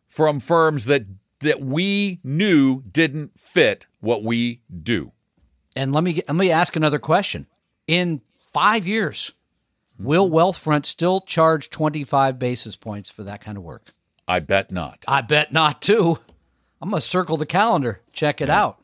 from 0.08 0.40
firms 0.40 0.84
that 0.84 1.06
that 1.40 1.60
we 1.60 2.20
knew 2.22 2.82
didn't 2.82 3.38
fit 3.40 3.86
what 4.00 4.22
we 4.22 4.60
do. 4.82 5.12
And 5.76 5.92
let 5.92 6.04
me 6.04 6.14
get, 6.14 6.28
let 6.28 6.36
me 6.36 6.50
ask 6.50 6.76
another 6.76 6.98
question. 6.98 7.46
In 7.86 8.20
five 8.52 8.86
years, 8.86 9.32
will 9.98 10.26
Mm-hmm. 10.26 10.36
Wealthfront 10.36 10.86
still 10.86 11.20
charge 11.22 11.70
twenty 11.70 12.04
five 12.04 12.38
basis 12.38 12.76
points 12.76 13.10
for 13.10 13.24
that 13.24 13.40
kind 13.40 13.56
of 13.56 13.64
work? 13.64 13.92
I 14.28 14.40
bet 14.40 14.70
not. 14.70 15.04
I 15.08 15.20
bet 15.22 15.52
not. 15.52 15.82
Too. 15.82 16.18
I'm 16.80 16.90
gonna 16.90 17.00
circle 17.00 17.36
the 17.36 17.46
calendar. 17.46 18.00
Check 18.12 18.40
it 18.40 18.50
out. 18.50 18.78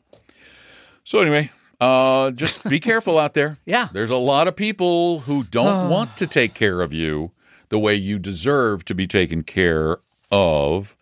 So 1.03 1.19
anyway, 1.19 1.51
uh, 1.81 2.31
just 2.31 2.69
be 2.69 2.79
careful 2.91 3.17
out 3.17 3.33
there. 3.33 3.57
Yeah. 3.65 3.89
there's 3.91 4.11
a 4.11 4.15
lot 4.15 4.47
of 4.47 4.55
people 4.55 5.21
who 5.21 5.43
don't 5.43 5.89
want 5.89 6.15
to 6.17 6.27
take 6.27 6.53
care 6.53 6.81
of 6.81 6.93
you 6.93 7.31
the 7.69 7.79
way 7.79 7.95
you 7.95 8.19
deserve 8.19 8.85
to 8.85 8.95
be 8.95 9.07
taken 9.07 9.43
care 9.43 9.97
of, 10.31 10.95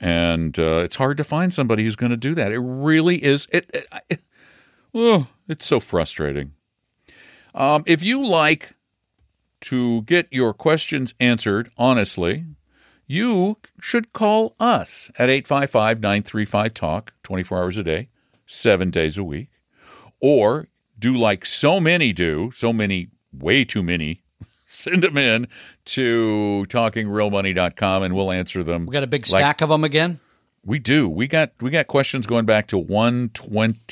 and 0.00 0.58
uh, 0.58 0.82
it's 0.84 0.96
hard 0.96 1.16
to 1.16 1.24
find 1.24 1.52
somebody 1.52 1.84
who's 1.84 1.96
going 1.96 2.10
to 2.10 2.16
do 2.16 2.34
that. 2.34 2.52
It 2.52 2.58
really 2.58 3.22
is. 3.22 3.48
It. 3.50 3.68
it, 3.74 3.86
it 4.08 4.20
oh, 4.94 5.28
it's 5.48 5.66
so 5.66 5.80
frustrating. 5.80 6.52
Um, 7.54 7.82
if 7.86 8.02
you 8.02 8.24
like 8.24 8.74
to 9.62 10.02
get 10.02 10.28
your 10.30 10.54
questions 10.54 11.14
answered 11.20 11.70
honestly, 11.76 12.44
you 13.06 13.58
should 13.80 14.12
call 14.12 14.54
us 14.58 15.10
at 15.18 15.28
855 15.28 16.00
935 16.00 16.74
Talk 16.74 17.14
24 17.22 17.58
hours 17.58 17.78
a 17.78 17.84
day, 17.84 18.08
seven 18.46 18.90
days 18.90 19.18
a 19.18 19.24
week. 19.24 19.51
Or 20.22 20.68
do 20.98 21.14
like 21.16 21.44
so 21.44 21.80
many 21.80 22.12
do, 22.14 22.50
so 22.54 22.72
many, 22.72 23.08
way 23.36 23.64
too 23.64 23.82
many, 23.82 24.22
send 24.66 25.02
them 25.02 25.18
in 25.18 25.48
to 25.86 26.64
talkingrealmoney.com 26.68 28.02
and 28.04 28.14
we'll 28.14 28.30
answer 28.30 28.62
them. 28.62 28.86
We 28.86 28.92
got 28.92 29.02
a 29.02 29.08
big 29.08 29.22
like- 29.22 29.40
stack 29.42 29.60
of 29.60 29.68
them 29.68 29.82
again. 29.84 30.20
we 30.64 30.78
do. 30.78 31.08
We 31.08 31.26
got 31.26 31.50
we 31.60 31.70
got 31.70 31.88
questions 31.88 32.24
going 32.26 32.44
back 32.46 32.68
to 32.68 32.78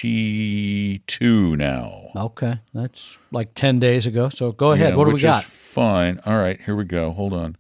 122 0.01 1.57
now. 1.57 2.11
Okay, 2.15 2.61
that's 2.73 3.19
like 3.33 3.55
ten 3.55 3.79
days 3.79 4.07
ago. 4.07 4.29
So 4.29 4.53
go 4.53 4.73
ahead. 4.73 4.91
Yeah, 4.91 4.97
what 4.97 5.07
do 5.07 5.13
we 5.13 5.21
got? 5.21 5.45
Fine. 5.45 6.21
All 6.27 6.39
right, 6.39 6.61
here 6.63 6.77
we 6.77 6.85
go. 6.85 7.13
Hold 7.13 7.33
on. 7.33 7.57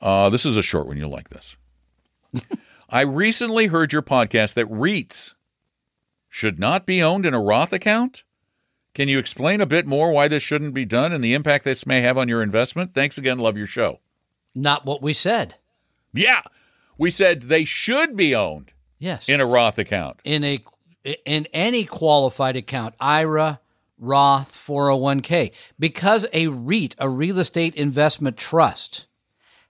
Uh, 0.00 0.28
this 0.28 0.44
is 0.44 0.56
a 0.56 0.62
short 0.62 0.86
one. 0.86 0.96
You'll 0.96 1.10
like 1.10 1.30
this. 1.30 1.56
I 2.90 3.00
recently 3.02 3.66
heard 3.66 3.92
your 3.92 4.02
podcast 4.02 4.54
that 4.54 4.66
REITs 4.70 5.34
should 6.36 6.58
not 6.58 6.84
be 6.84 7.02
owned 7.02 7.24
in 7.24 7.32
a 7.32 7.40
Roth 7.40 7.72
account. 7.72 8.22
Can 8.92 9.08
you 9.08 9.18
explain 9.18 9.62
a 9.62 9.66
bit 9.66 9.86
more 9.86 10.10
why 10.10 10.28
this 10.28 10.42
shouldn't 10.42 10.74
be 10.74 10.84
done 10.84 11.10
and 11.10 11.24
the 11.24 11.32
impact 11.32 11.64
this 11.64 11.86
may 11.86 12.02
have 12.02 12.18
on 12.18 12.28
your 12.28 12.42
investment? 12.42 12.92
Thanks 12.92 13.16
again. 13.16 13.38
Love 13.38 13.56
your 13.56 13.66
show. 13.66 14.00
Not 14.54 14.84
what 14.84 15.00
we 15.00 15.14
said. 15.14 15.54
Yeah, 16.12 16.42
we 16.98 17.10
said 17.10 17.44
they 17.44 17.64
should 17.64 18.16
be 18.18 18.34
owned 18.34 18.72
Yes. 18.98 19.30
in 19.30 19.40
a 19.40 19.46
Roth 19.46 19.78
account. 19.78 20.20
in 20.24 20.44
a 20.44 20.58
in 21.24 21.46
any 21.54 21.84
qualified 21.84 22.56
account, 22.56 22.94
IRA, 23.00 23.60
Roth, 23.98 24.52
401k, 24.54 25.52
because 25.78 26.26
a 26.34 26.48
REIT, 26.48 26.96
a 26.98 27.08
real 27.08 27.38
estate 27.38 27.74
investment 27.76 28.36
trust, 28.36 29.06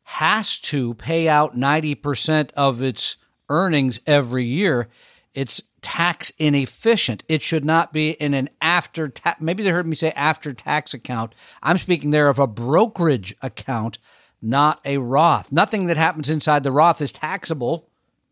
has 0.03 0.59
to 0.59 0.95
pay 0.95 1.29
out 1.29 1.55
90% 1.55 2.51
of 2.57 2.83
its 2.83 3.19
earnings 3.51 4.01
every 4.07 4.45
year, 4.47 4.89
it's 5.35 5.63
tax 5.87 6.33
inefficient. 6.37 7.23
It 7.29 7.43
should 7.43 7.65
not 7.65 7.93
be 7.93 8.11
in 8.11 8.35
an 8.35 8.49
after 8.61 9.07
tax. 9.07 9.41
Maybe 9.41 9.63
they 9.63 9.71
heard 9.71 9.87
me 9.87 9.95
say 9.95 10.11
after 10.17 10.53
tax 10.53 10.93
account. 10.93 11.33
I'm 11.63 11.79
speaking 11.79 12.11
there 12.11 12.29
of 12.29 12.41
a 12.41 12.49
brokerage 12.49 13.37
account, 13.41 13.99
not 14.43 14.81
a 14.85 14.99
Roth. 14.99 15.53
Nothing 15.53 15.87
that 15.87 15.97
happens 15.97 16.29
inside 16.29 16.65
the 16.65 16.73
Roth 16.73 17.01
is 17.01 17.13
taxable. 17.13 17.89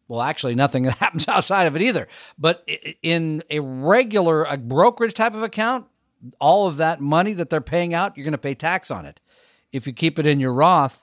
Well, 0.08 0.20
actually, 0.20 0.56
nothing 0.56 0.82
that 0.82 0.98
happens 0.98 1.28
outside 1.28 1.66
of 1.66 1.76
it 1.76 1.82
either. 1.82 2.08
But 2.36 2.68
in 3.04 3.44
a 3.50 3.60
regular 3.60 4.42
a 4.42 4.56
brokerage 4.56 5.14
type 5.14 5.34
of 5.34 5.44
account, 5.44 5.86
all 6.40 6.66
of 6.66 6.78
that 6.78 7.00
money 7.00 7.34
that 7.34 7.50
they're 7.50 7.60
paying 7.60 7.94
out, 7.94 8.16
you're 8.16 8.24
going 8.24 8.32
to 8.32 8.38
pay 8.38 8.56
tax 8.56 8.90
on 8.90 9.06
it. 9.06 9.20
If 9.70 9.86
you 9.86 9.92
keep 9.92 10.18
it 10.18 10.26
in 10.26 10.40
your 10.40 10.52
Roth, 10.52 11.00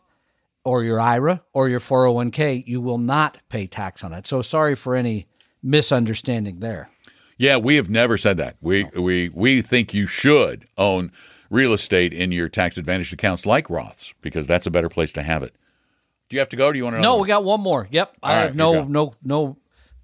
or 0.63 0.83
your 0.83 0.99
IRA 0.99 1.41
or 1.53 1.69
your 1.69 1.79
401k, 1.79 2.67
you 2.67 2.81
will 2.81 2.99
not 2.99 3.39
pay 3.49 3.65
tax 3.65 4.03
on 4.03 4.13
it. 4.13 4.27
So 4.27 4.43
sorry 4.43 4.75
for 4.75 4.95
any 4.95 5.25
misunderstanding 5.63 6.59
there. 6.59 6.89
Yeah, 7.37 7.57
we 7.57 7.75
have 7.77 7.89
never 7.89 8.17
said 8.17 8.37
that. 8.37 8.55
We 8.61 8.83
we 8.95 9.29
we 9.33 9.61
think 9.61 9.93
you 9.93 10.05
should 10.07 10.65
own 10.77 11.11
real 11.49 11.73
estate 11.73 12.13
in 12.13 12.31
your 12.31 12.47
tax 12.49 12.77
advantaged 12.77 13.13
accounts 13.13 13.45
like 13.45 13.67
Roths 13.67 14.13
because 14.21 14.45
that's 14.47 14.67
a 14.67 14.71
better 14.71 14.89
place 14.89 15.11
to 15.13 15.23
have 15.23 15.41
it. 15.43 15.55
Do 16.29 16.35
you 16.35 16.39
have 16.39 16.49
to 16.49 16.55
go? 16.55 16.71
Do 16.71 16.77
you 16.77 16.83
want 16.83 16.97
to? 16.97 17.01
No, 17.01 17.17
we 17.19 17.27
got 17.27 17.43
one 17.43 17.61
more. 17.61 17.87
Yep, 17.91 18.15
I 18.21 18.35
All 18.35 18.41
have 18.43 18.55
no 18.55 18.83
no 18.83 19.15
no 19.23 19.57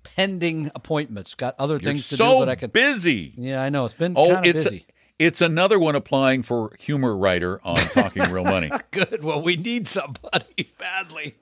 pending 0.03 0.71
appointments. 0.73 1.35
Got 1.35 1.55
other 1.59 1.75
You're 1.75 1.81
things 1.81 2.07
to 2.09 2.17
so 2.17 2.33
do, 2.33 2.39
but 2.39 2.49
I 2.49 2.55
can. 2.55 2.69
busy. 2.71 3.33
Yeah, 3.37 3.61
I 3.61 3.69
know 3.69 3.85
it's 3.85 3.93
been 3.93 4.13
Oh, 4.17 4.33
kind 4.33 4.45
of 4.47 4.55
it's 4.55 4.63
busy. 4.63 4.85
it's 5.19 5.41
another 5.41 5.77
one 5.79 5.95
applying 5.95 6.41
for 6.43 6.75
humor 6.79 7.15
writer 7.15 7.61
on 7.63 7.77
Talking 7.77 8.23
Real 8.31 8.45
Money, 8.45 8.71
Good. 8.91 9.23
Well, 9.23 9.41
we 9.43 9.57
need 9.57 9.87
somebody 9.87 10.73
badly. 10.79 11.35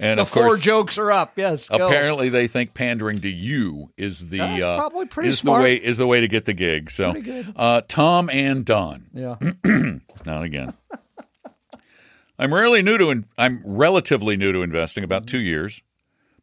And 0.00 0.18
The 0.18 0.22
of 0.22 0.28
four 0.28 0.48
course, 0.48 0.60
jokes 0.60 0.98
are 0.98 1.10
up. 1.12 1.32
Yes. 1.36 1.68
go. 1.68 1.86
apparently 1.88 2.28
they 2.28 2.46
think 2.48 2.74
pandering 2.74 3.20
to 3.20 3.28
you 3.28 3.90
is 3.96 4.28
the 4.28 4.40
uh, 4.40 4.76
probably 4.78 5.06
pretty 5.06 5.30
is 5.30 5.38
smart. 5.38 5.60
the 5.60 5.64
way 5.64 5.74
is 5.76 5.96
the 5.96 6.06
way 6.06 6.20
to 6.20 6.28
get 6.28 6.44
the 6.44 6.52
gig. 6.54 6.90
So. 6.90 7.14
Uh, 7.56 7.82
Tom 7.88 8.30
and 8.30 8.64
Don, 8.64 9.06
Yeah. 9.12 9.36
not 10.24 10.44
again. 10.44 10.72
I'm 12.38 12.54
rarely 12.54 12.82
new 12.82 12.96
to 12.98 13.10
in, 13.10 13.24
I'm 13.36 13.60
relatively 13.64 14.36
new 14.36 14.52
to 14.52 14.62
investing, 14.62 15.02
about 15.02 15.26
two 15.26 15.40
years, 15.40 15.82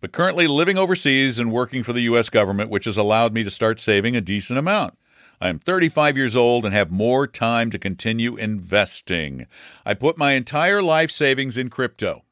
but 0.01 0.11
currently 0.11 0.45
living 0.45 0.77
overseas 0.77 1.39
and 1.39 1.53
working 1.53 1.83
for 1.83 1.93
the 1.93 2.01
U.S. 2.01 2.27
government, 2.29 2.69
which 2.69 2.83
has 2.83 2.97
allowed 2.97 3.33
me 3.33 3.45
to 3.45 3.51
start 3.51 3.79
saving 3.79 4.13
a 4.15 4.21
decent 4.21 4.59
amount. 4.59 4.97
I 5.39 5.47
am 5.47 5.59
35 5.59 6.17
years 6.17 6.35
old 6.35 6.65
and 6.65 6.73
have 6.73 6.91
more 6.91 7.27
time 7.27 7.69
to 7.71 7.79
continue 7.79 8.35
investing. 8.35 9.47
I 9.85 9.93
put 9.93 10.17
my 10.17 10.33
entire 10.33 10.81
life 10.81 11.11
savings 11.11 11.57
in 11.57 11.69
crypto. 11.69 12.23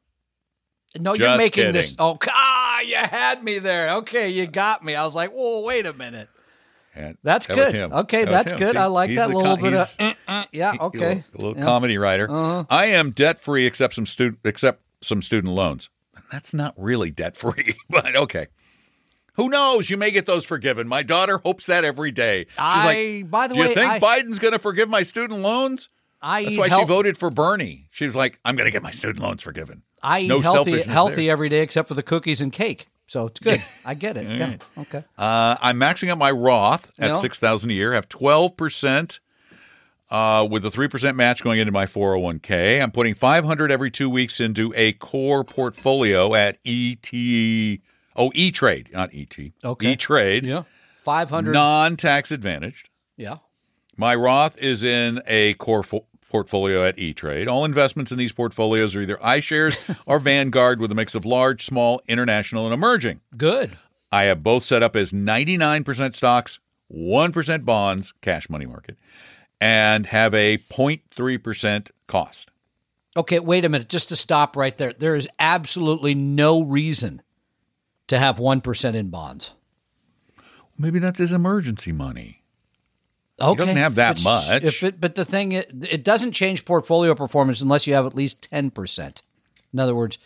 No, 1.00 1.14
you're 1.14 1.28
Just 1.28 1.38
making 1.40 1.74
this. 1.74 1.96
Oh, 1.98 2.18
ah, 2.30 2.82
you 2.82 2.96
had 2.98 3.44
me 3.44 3.60
there. 3.60 3.96
Okay, 3.98 4.30
you 4.30 4.46
got 4.48 4.84
me. 4.84 4.96
I 4.96 5.04
was 5.06 5.16
like, 5.16 5.32
whoa, 5.32 5.62
wait 5.64 5.86
a 5.88 5.94
minute. 5.94 6.30
And 6.96 7.18
That's 7.24 7.48
that 7.48 7.56
good. 7.56 7.76
Okay, 7.76 8.26
That 8.26 8.32
that's 8.32 8.54
good. 8.54 8.74
See, 8.74 8.78
I 8.78 8.86
like 8.86 9.16
that 9.16 9.30
little 9.32 9.58
co- 9.58 9.64
bit 9.64 9.74
of. 9.74 9.96
uh, 10.00 10.14
uh, 10.28 10.46
yeah. 10.52 10.74
A 10.80 10.84
Okay. 10.84 11.00
little, 11.00 11.24
a 11.34 11.38
little 11.42 11.58
Yeah. 11.58 11.66
comedy 11.66 11.98
writer. 11.98 12.30
Uh-huh. 12.30 12.66
I 12.70 12.86
am 12.88 13.10
debt 13.10 13.40
free 13.42 13.66
except 13.66 13.96
some 13.96 14.06
student 14.06 14.40
except 14.44 14.82
some 15.02 15.24
student 15.24 15.54
loans. 15.56 15.90
That's 16.32 16.54
not 16.54 16.76
really 16.78 17.10
debt 17.10 17.36
free, 17.36 17.76
but 17.90 18.16
okay. 18.16 18.48
Who 19.34 19.50
knows? 19.50 19.90
You 19.90 19.98
may 19.98 20.12
get 20.12 20.28
those 20.28 20.46
forgiven. 20.46 20.88
My 20.88 21.02
daughter 21.02 21.40
hopes 21.40 21.66
that 21.66 21.84
every 21.84 22.12
day. 22.12 22.46
She's 22.50 22.56
I- 22.60 22.86
like, 23.22 23.32
by 23.32 23.48
the 23.48 23.56
Do 23.56 23.62
you 23.62 23.68
think 23.74 23.90
I- 23.90 24.00
Biden's 24.00 24.38
going 24.38 24.52
to 24.54 24.60
forgive 24.60 24.90
my 24.90 25.02
student 25.02 25.40
loans? 25.40 25.90
I 26.22 26.44
That's 26.46 26.58
why 26.58 26.70
she 26.70 26.86
voted 26.86 27.18
for 27.18 27.32
Bernie. 27.32 27.88
She's 27.92 28.14
like, 28.16 28.40
I'm 28.46 28.56
going 28.56 28.68
to 28.68 28.72
get 28.72 28.84
my 28.84 28.92
student 28.92 29.20
loans 29.20 29.42
forgiven. 29.42 29.82
I 30.04 30.20
eat 30.22 30.28
No 30.28 30.42
healthy, 30.42 30.82
healthy 30.82 31.16
there. 31.26 31.32
every 31.32 31.50
day 31.50 31.62
except 31.62 31.88
for 31.88 31.94
the 31.94 32.04
cookies 32.04 32.42
and 32.42 32.52
cake. 32.52 32.88
So 33.08 33.28
it's 33.28 33.40
good. 33.40 33.62
I 33.86 33.94
get 33.96 34.18
it. 34.18 34.28
Yeah. 34.28 34.56
Okay. 34.78 35.04
Uh, 35.18 35.56
I'm 35.62 35.78
maxing 35.80 36.10
out 36.10 36.18
my 36.18 36.32
Roth 36.32 36.92
at 37.00 37.10
Yeah. 37.10 37.20
six 37.20 37.40
thousand 37.40 37.70
a 37.70 37.74
year. 37.74 37.92
I 37.92 37.96
have 37.96 38.10
twelve 38.10 38.56
percent 38.58 39.20
uh, 40.12 40.48
with 40.50 40.66
a 40.66 40.72
three 40.72 40.88
percent 40.88 41.18
match 41.18 41.44
going 41.44 41.60
into 41.60 41.72
my 41.72 41.86
401k. 41.86 42.82
I'm 42.82 42.92
putting 42.92 43.14
five 43.16 43.44
hundred 43.46 43.72
every 43.72 43.92
two 43.92 44.10
weeks 44.10 44.40
into 44.40 44.74
a 44.76 44.94
core 44.94 45.44
portfolio 45.44 46.34
at 46.36 46.58
ET. 46.66 47.10
Oh, 48.16 48.32
E 48.36 48.52
Trade, 48.52 48.90
not 48.94 49.10
ET. 49.14 49.36
Okay. 49.64 49.92
E 49.92 49.96
Trade, 49.96 50.44
Yeah. 50.46 50.64
Five 51.04 51.30
hundred. 51.30 51.54
non 51.54 51.98
tax 51.98 52.32
advantaged. 52.32 52.90
Yeah. 53.18 53.38
My 53.98 54.16
Roth 54.16 54.58
is 54.58 54.82
in 54.84 55.22
a 55.28 55.54
core 55.56 55.84
fo- 55.84 56.06
portfolio 56.34 56.84
at 56.84 56.98
E 56.98 57.14
Trade. 57.14 57.48
All 57.48 57.64
investments 57.64 58.12
in 58.12 58.18
these 58.18 58.32
portfolios 58.34 58.96
are 58.96 59.02
either 59.02 59.18
iShares 59.18 59.78
or 60.08 60.18
Vanguard 60.20 60.80
with 60.80 60.92
a 60.92 60.96
mix 60.96 61.14
of 61.14 61.26
large, 61.26 61.64
small, 61.64 62.02
international, 62.08 62.66
and 62.66 62.74
emerging. 62.74 63.22
Good. 63.38 63.78
I 64.12 64.24
have 64.24 64.42
both 64.44 64.64
set 64.64 64.82
up 64.82 64.96
as 64.96 65.12
99% 65.12 66.16
stocks, 66.16 66.60
1% 66.92 67.66
bonds, 67.66 68.14
cash 68.22 68.50
money 68.50 68.66
market, 68.66 68.98
and 69.62 70.08
have 70.08 70.34
a 70.34 70.58
0.3% 70.58 71.92
cost. 72.08 72.50
Okay. 73.16 73.40
Wait 73.40 73.64
a 73.64 73.70
minute. 73.70 73.88
Just 73.88 74.10
to 74.10 74.16
stop 74.16 74.58
right 74.58 74.76
there. 74.78 74.94
There 74.94 75.16
is 75.16 75.30
absolutely 75.40 76.16
no 76.16 76.64
reason 76.64 77.22
to 78.08 78.18
have 78.18 78.40
one 78.40 78.60
percent 78.60 78.96
in 78.96 79.10
bonds. 79.10 79.54
Maybe 80.80 80.98
that's 80.98 81.20
his 81.20 81.32
emergency 81.32 81.92
money. 81.92 82.43
Okay. 83.42 83.58
doesn't 83.58 83.78
have 83.78 83.96
that 83.96 84.24
much. 84.24 84.64
If 84.64 84.84
it, 84.84 85.02
but 85.02 85.16
the 85.16 85.26
thing, 85.26 85.54
it, 85.54 85.72
it 85.90 86.04
doesn't 86.04 86.34
change 86.34 86.66
portfolio 86.66 87.16
performance 87.16 87.62
unless 87.62 87.88
you 87.88 87.94
have 87.94 88.06
at 88.06 88.16
least 88.16 88.50
10%. 88.52 89.24
In 89.74 89.80
other 89.80 89.96
words, 89.96 90.20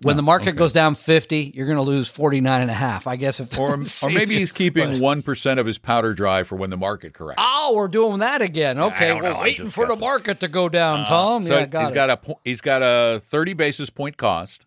when 0.00 0.14
oh, 0.14 0.16
the 0.16 0.22
market 0.22 0.52
goes 0.52 0.72
down 0.72 0.94
50, 0.94 1.52
you're 1.54 1.66
going 1.66 1.76
to 1.76 1.82
lose 1.82 2.08
49 2.08 2.62
and 2.62 2.70
a 2.70 2.74
half. 2.74 3.06
I 3.06 3.16
guess 3.16 3.38
if 3.38 3.58
Or, 3.58 3.74
or 3.74 4.10
maybe 4.10 4.36
he's 4.36 4.50
keeping 4.50 4.88
1% 4.88 5.58
of 5.58 5.66
his 5.66 5.78
powder 5.78 6.14
dry 6.14 6.42
for 6.42 6.56
when 6.56 6.70
the 6.70 6.76
market 6.76 7.14
corrects. 7.14 7.42
Oh, 7.44 7.74
we're 7.76 7.88
doing 7.88 8.18
that 8.18 8.42
again. 8.42 8.78
Okay, 8.78 9.12
we're 9.14 9.22
know. 9.22 9.40
Waiting 9.40 9.68
for 9.68 9.86
the 9.86 9.96
market 9.96 10.40
to 10.40 10.48
go 10.48 10.68
down, 10.68 11.00
uh, 11.00 11.06
Tom. 11.06 11.44
so 11.44 11.58
yeah, 11.58 11.66
got 11.66 11.80
he's 11.82 11.90
it. 11.90 11.94
got 11.94 12.10
a 12.10 12.36
he's 12.44 12.60
got 12.60 12.82
a 12.82 13.20
30 13.20 13.54
basis 13.54 13.88
point 13.90 14.16
cost. 14.16 14.63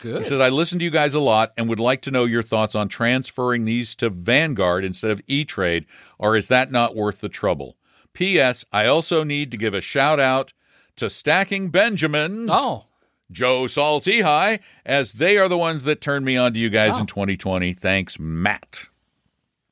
Good. 0.00 0.22
He 0.22 0.28
says, 0.28 0.40
I 0.40 0.48
listen 0.48 0.78
to 0.78 0.84
you 0.84 0.90
guys 0.90 1.14
a 1.14 1.20
lot 1.20 1.52
and 1.56 1.68
would 1.68 1.80
like 1.80 2.02
to 2.02 2.10
know 2.10 2.24
your 2.24 2.42
thoughts 2.42 2.74
on 2.74 2.88
transferring 2.88 3.64
these 3.64 3.94
to 3.96 4.10
Vanguard 4.10 4.84
instead 4.84 5.10
of 5.10 5.20
E 5.26 5.44
Trade, 5.44 5.86
or 6.18 6.36
is 6.36 6.48
that 6.48 6.70
not 6.72 6.94
worth 6.96 7.20
the 7.20 7.28
trouble? 7.28 7.76
P.S. 8.12 8.64
I 8.72 8.86
also 8.86 9.24
need 9.24 9.50
to 9.50 9.56
give 9.56 9.74
a 9.74 9.80
shout 9.80 10.20
out 10.20 10.52
to 10.96 11.10
Stacking 11.10 11.70
Benjamins, 11.70 12.48
oh, 12.52 12.84
Joe 13.32 13.66
Saul-Sehy, 13.66 14.60
as 14.86 15.14
they 15.14 15.36
are 15.38 15.48
the 15.48 15.58
ones 15.58 15.82
that 15.84 16.00
turned 16.00 16.24
me 16.24 16.36
on 16.36 16.52
to 16.52 16.58
you 16.58 16.70
guys 16.70 16.92
Oh. 16.94 17.00
in 17.00 17.06
2020. 17.06 17.72
Thanks, 17.72 18.18
Matt. 18.20 18.84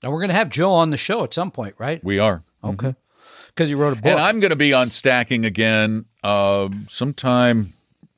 and 0.02 0.10
we're 0.12 0.18
going 0.18 0.30
to 0.30 0.34
have 0.34 0.48
Joe 0.50 0.72
on 0.72 0.90
the 0.90 0.96
show 0.96 1.22
at 1.22 1.32
some 1.34 1.50
point, 1.52 1.74
right? 1.78 2.02
We 2.02 2.18
are. 2.18 2.42
Okay. 2.64 2.94
Because 3.48 3.68
he 3.68 3.74
wrote 3.76 3.92
a 3.92 3.96
book. 3.96 4.06
And 4.06 4.18
I'm 4.18 4.40
going 4.40 4.50
to 4.50 4.56
be 4.56 4.72
on 4.72 4.90
Stacking 4.90 5.44
again 5.44 6.06
um, 6.24 6.86
sometime 6.88 7.72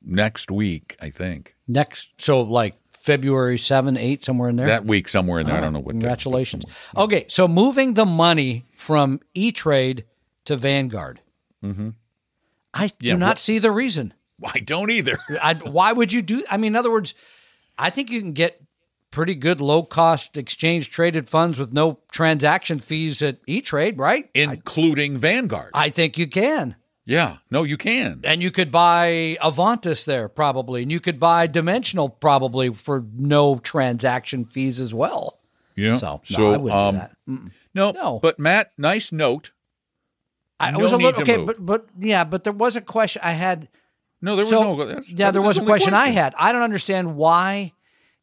next 0.05 0.51
week, 0.51 0.95
I 1.01 1.09
think. 1.09 1.55
Next, 1.67 2.13
so 2.21 2.41
like 2.41 2.75
February 2.89 3.57
7, 3.57 3.97
8, 3.97 4.23
somewhere 4.23 4.49
in 4.49 4.55
there. 4.55 4.67
That 4.67 4.85
week, 4.85 5.07
somewhere 5.07 5.39
in 5.39 5.47
there. 5.47 5.57
I 5.57 5.61
don't 5.61 5.73
know 5.73 5.79
what. 5.79 5.91
Congratulations. 5.93 6.65
Okay, 6.95 7.25
so 7.27 7.47
moving 7.47 7.93
the 7.93 8.05
money 8.05 8.65
from 8.77 9.19
E 9.33 9.51
Trade 9.51 10.05
to 10.45 10.55
Vanguard. 10.55 11.21
Mm-hmm. 11.63 11.89
I 12.73 12.89
Yeah, 12.99 13.13
do 13.13 13.19
not 13.19 13.37
see 13.39 13.59
the 13.59 13.71
reason. 13.71 14.13
I 14.43 14.59
don't 14.59 14.91
either. 14.91 15.17
I, 15.41 15.53
why 15.53 15.91
would 15.93 16.11
you 16.11 16.21
do? 16.21 16.43
I 16.49 16.57
mean, 16.57 16.73
in 16.73 16.75
other 16.75 16.91
words, 16.91 17.13
I 17.77 17.89
think 17.89 18.09
you 18.09 18.19
can 18.21 18.33
get 18.33 18.61
pretty 19.11 19.35
good 19.35 19.61
low 19.61 19.81
cost 19.81 20.35
exchange 20.35 20.89
traded 20.89 21.29
funds 21.29 21.57
with 21.57 21.71
no 21.71 21.99
transaction 22.11 22.79
fees 22.79 23.21
at 23.21 23.37
E 23.47 23.61
Trade, 23.61 23.97
right? 23.97 24.29
including 24.33 25.17
Vanguard. 25.17 25.71
I 25.73 25.89
think 25.89 26.17
you 26.17 26.27
can. 26.27 26.75
Yeah, 27.05 27.37
no, 27.51 27.63
you 27.63 27.77
can. 27.77 28.21
And 28.23 28.41
you 28.41 28.51
could 28.51 28.71
buy 28.71 29.37
Avantis 29.41 30.05
there 30.05 30.27
probably, 30.27 30.81
and 30.81 30.91
you 30.91 30.99
could 30.99 31.19
buy 31.19 31.47
Dimensional 31.47 32.09
probably 32.09 32.73
for 32.73 33.05
no 33.15 33.57
transaction 33.59 34.45
fees 34.45 34.79
as 34.79 34.93
well. 34.93 35.39
Yeah. 35.75 35.97
So, 35.97 36.21
no, 36.31 36.53
I 36.53 36.57
wouldn't 36.57 36.65
do 36.65 36.71
um, 36.71 36.95
that. 36.95 37.51
No, 37.73 37.91
No. 37.91 38.19
but 38.19 38.39
Matt, 38.39 38.71
nice 38.77 39.11
note. 39.11 39.51
I 40.59 40.71
No 40.71 40.79
was 40.79 40.93
a 40.93 40.97
little 40.97 41.21
okay, 41.21 41.37
but 41.37 41.63
but 41.63 41.85
yeah, 41.99 42.23
but 42.23 42.43
there 42.43 42.53
was 42.53 42.75
a 42.75 42.81
question 42.81 43.21
I 43.23 43.33
had. 43.33 43.67
No, 44.21 44.35
there 44.35 44.45
was 44.45 44.49
so 44.49 44.75
no. 44.75 45.01
yeah, 45.05 45.31
there 45.31 45.41
was 45.41 45.57
a 45.57 45.61
only 45.61 45.69
question, 45.69 45.93
I 45.93 46.07
had. 46.07 46.33
I 46.37 46.53
don't 46.53 46.61
understand 46.61 47.17
why 47.17 47.73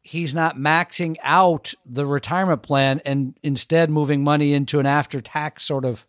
he's 0.01 0.35
not 0.35 0.57
maxing 0.57 1.16
out 1.23 1.75
the 1.87 2.07
retirement 2.07 2.62
plan 2.62 3.01
and 3.05 3.38
instead 3.42 3.90
moving 3.90 4.25
money 4.25 4.55
into 4.55 4.81
an 4.81 4.87
after 4.87 5.21
tax 5.21 5.62
sort 5.62 5.85
of 5.85 6.07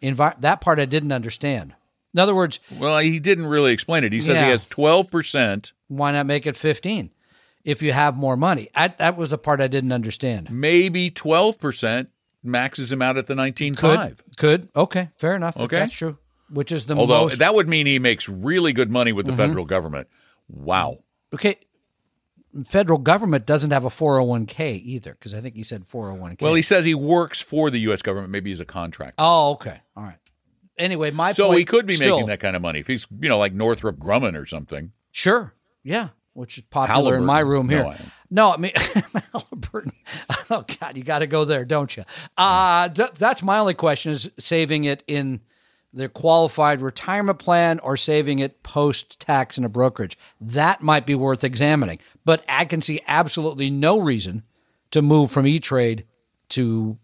environment. 0.00 0.42
That 0.42 0.60
part 0.60 0.78
I 0.78 0.84
didn't 0.86 1.12
understand. 1.12 1.74
In 2.16 2.20
other 2.20 2.34
words, 2.34 2.60
Well, 2.80 2.98
he 2.98 3.20
didn't 3.20 3.46
really 3.46 3.72
explain 3.72 4.02
it. 4.02 4.10
He 4.12 4.22
says 4.22 4.36
he 4.42 4.48
has 4.48 4.66
twelve 4.68 5.10
percent, 5.10 5.72
why 5.88 6.12
not 6.12 6.24
make 6.24 6.46
it 6.46 6.56
fifteen 6.56 7.10
if 7.62 7.82
you 7.82 7.92
have 7.92 8.16
more 8.16 8.38
money? 8.38 8.68
I, 8.74 8.88
that 8.88 9.18
was 9.18 9.28
the 9.30 9.36
part 9.38 9.60
I 9.60 9.68
didn't 9.68 9.92
understand. 9.92 10.50
maybe 10.50 11.10
twelve 11.10 11.60
percent 11.60 12.08
maxes 12.42 12.90
him 12.90 13.02
out 13.02 13.18
at 13.18 13.26
the 13.26 13.34
nineteen 13.34 13.74
Could 13.74 13.96
five. 13.96 14.22
could 14.36 14.68
okay, 14.74 15.10
fair 15.18 15.34
enough. 15.36 15.58
Okay. 15.58 15.80
that's 15.80 15.92
true. 15.92 16.16
Which 16.48 16.72
is 16.72 16.86
the 16.86 16.94
Although 16.96 17.24
most 17.24 17.38
that 17.40 17.54
would 17.54 17.68
mean 17.68 17.84
he 17.86 17.98
makes 17.98 18.28
really 18.30 18.72
good 18.72 18.90
money 18.90 19.12
with 19.12 19.26
the 19.26 19.32
Mm-hmm. 19.32 19.40
federal 19.42 19.64
government. 19.66 20.08
Wow. 20.48 21.00
okay. 21.34 21.56
Federal 22.66 22.98
government 22.98 23.44
doesn't 23.44 23.70
have 23.72 23.84
a 23.84 23.90
401k 23.90 24.80
either 24.82 25.12
because 25.12 25.34
I 25.34 25.42
think 25.42 25.56
he 25.56 25.62
said 25.62 25.84
401k. 25.84 26.40
Well, 26.40 26.54
he 26.54 26.62
says 26.62 26.86
he 26.86 26.94
works 26.94 27.42
for 27.42 27.68
the 27.68 27.80
U.S. 27.80 28.00
government. 28.00 28.30
Maybe 28.30 28.48
he's 28.48 28.60
a 28.60 28.64
contractor. 28.64 29.16
Oh, 29.18 29.52
okay. 29.52 29.80
All 29.94 30.04
right. 30.04 30.16
Anyway, 30.78 31.10
my 31.10 31.32
so 31.32 31.46
point 31.46 31.58
he 31.58 31.64
could 31.64 31.86
be 31.86 31.94
still- 31.94 32.16
making 32.16 32.28
that 32.28 32.40
kind 32.40 32.54
of 32.56 32.62
money 32.62 32.80
if 32.80 32.86
he's, 32.86 33.06
you 33.20 33.28
know, 33.28 33.38
like 33.38 33.52
Northrop 33.54 33.96
Grumman 33.98 34.38
or 34.40 34.46
something. 34.46 34.92
Sure. 35.12 35.54
Yeah. 35.82 36.08
Which 36.34 36.58
is 36.58 36.64
popular 36.64 37.16
in 37.16 37.24
my 37.24 37.40
room 37.40 37.68
here. 37.70 37.82
No, 37.84 37.88
I- 37.90 37.98
No, 38.30 38.52
I 38.52 38.56
mean, 38.58 38.72
Halliburton. 39.32 39.92
Oh 40.48 40.64
God, 40.80 40.96
you 40.96 41.02
got 41.02 41.20
to 41.20 41.26
go 41.26 41.44
there, 41.44 41.64
don't 41.64 41.96
you? 41.96 42.04
Uh, 42.38 42.88
th- 42.88 43.14
that's 43.14 43.42
my 43.42 43.58
only 43.58 43.74
question: 43.74 44.12
is 44.12 44.30
saving 44.38 44.84
it 44.84 45.02
in 45.08 45.40
their 45.92 46.08
qualified 46.08 46.80
retirement 46.80 47.40
plan 47.40 47.80
or 47.80 47.96
saving 47.96 48.38
it 48.38 48.62
post 48.62 49.18
tax 49.18 49.58
in 49.58 49.64
a 49.64 49.68
brokerage. 49.68 50.16
That 50.40 50.82
might 50.82 51.04
be 51.04 51.16
worth 51.16 51.42
examining. 51.42 51.98
But 52.24 52.44
I 52.48 52.64
can 52.64 52.80
see 52.80 53.00
absolutely 53.08 53.70
no 53.70 53.98
reason 54.00 54.44
to 54.92 55.02
move 55.02 55.32
from 55.32 55.48
E 55.48 55.58
Trade 55.58 56.04
to 56.50 56.96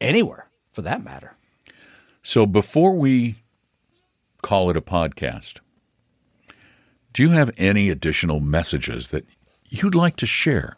anywhere 0.00 0.48
for 0.72 0.82
that 0.82 1.02
matter. 1.02 1.34
So 2.28 2.44
before 2.44 2.92
we 2.94 3.36
call 4.42 4.68
it 4.68 4.76
a 4.76 4.82
podcast, 4.82 5.60
do 7.14 7.22
you 7.22 7.30
have 7.30 7.50
any 7.56 7.88
additional 7.88 8.38
messages 8.38 9.08
that 9.08 9.24
you'd 9.70 9.94
like 9.94 10.16
to 10.16 10.26
share 10.26 10.76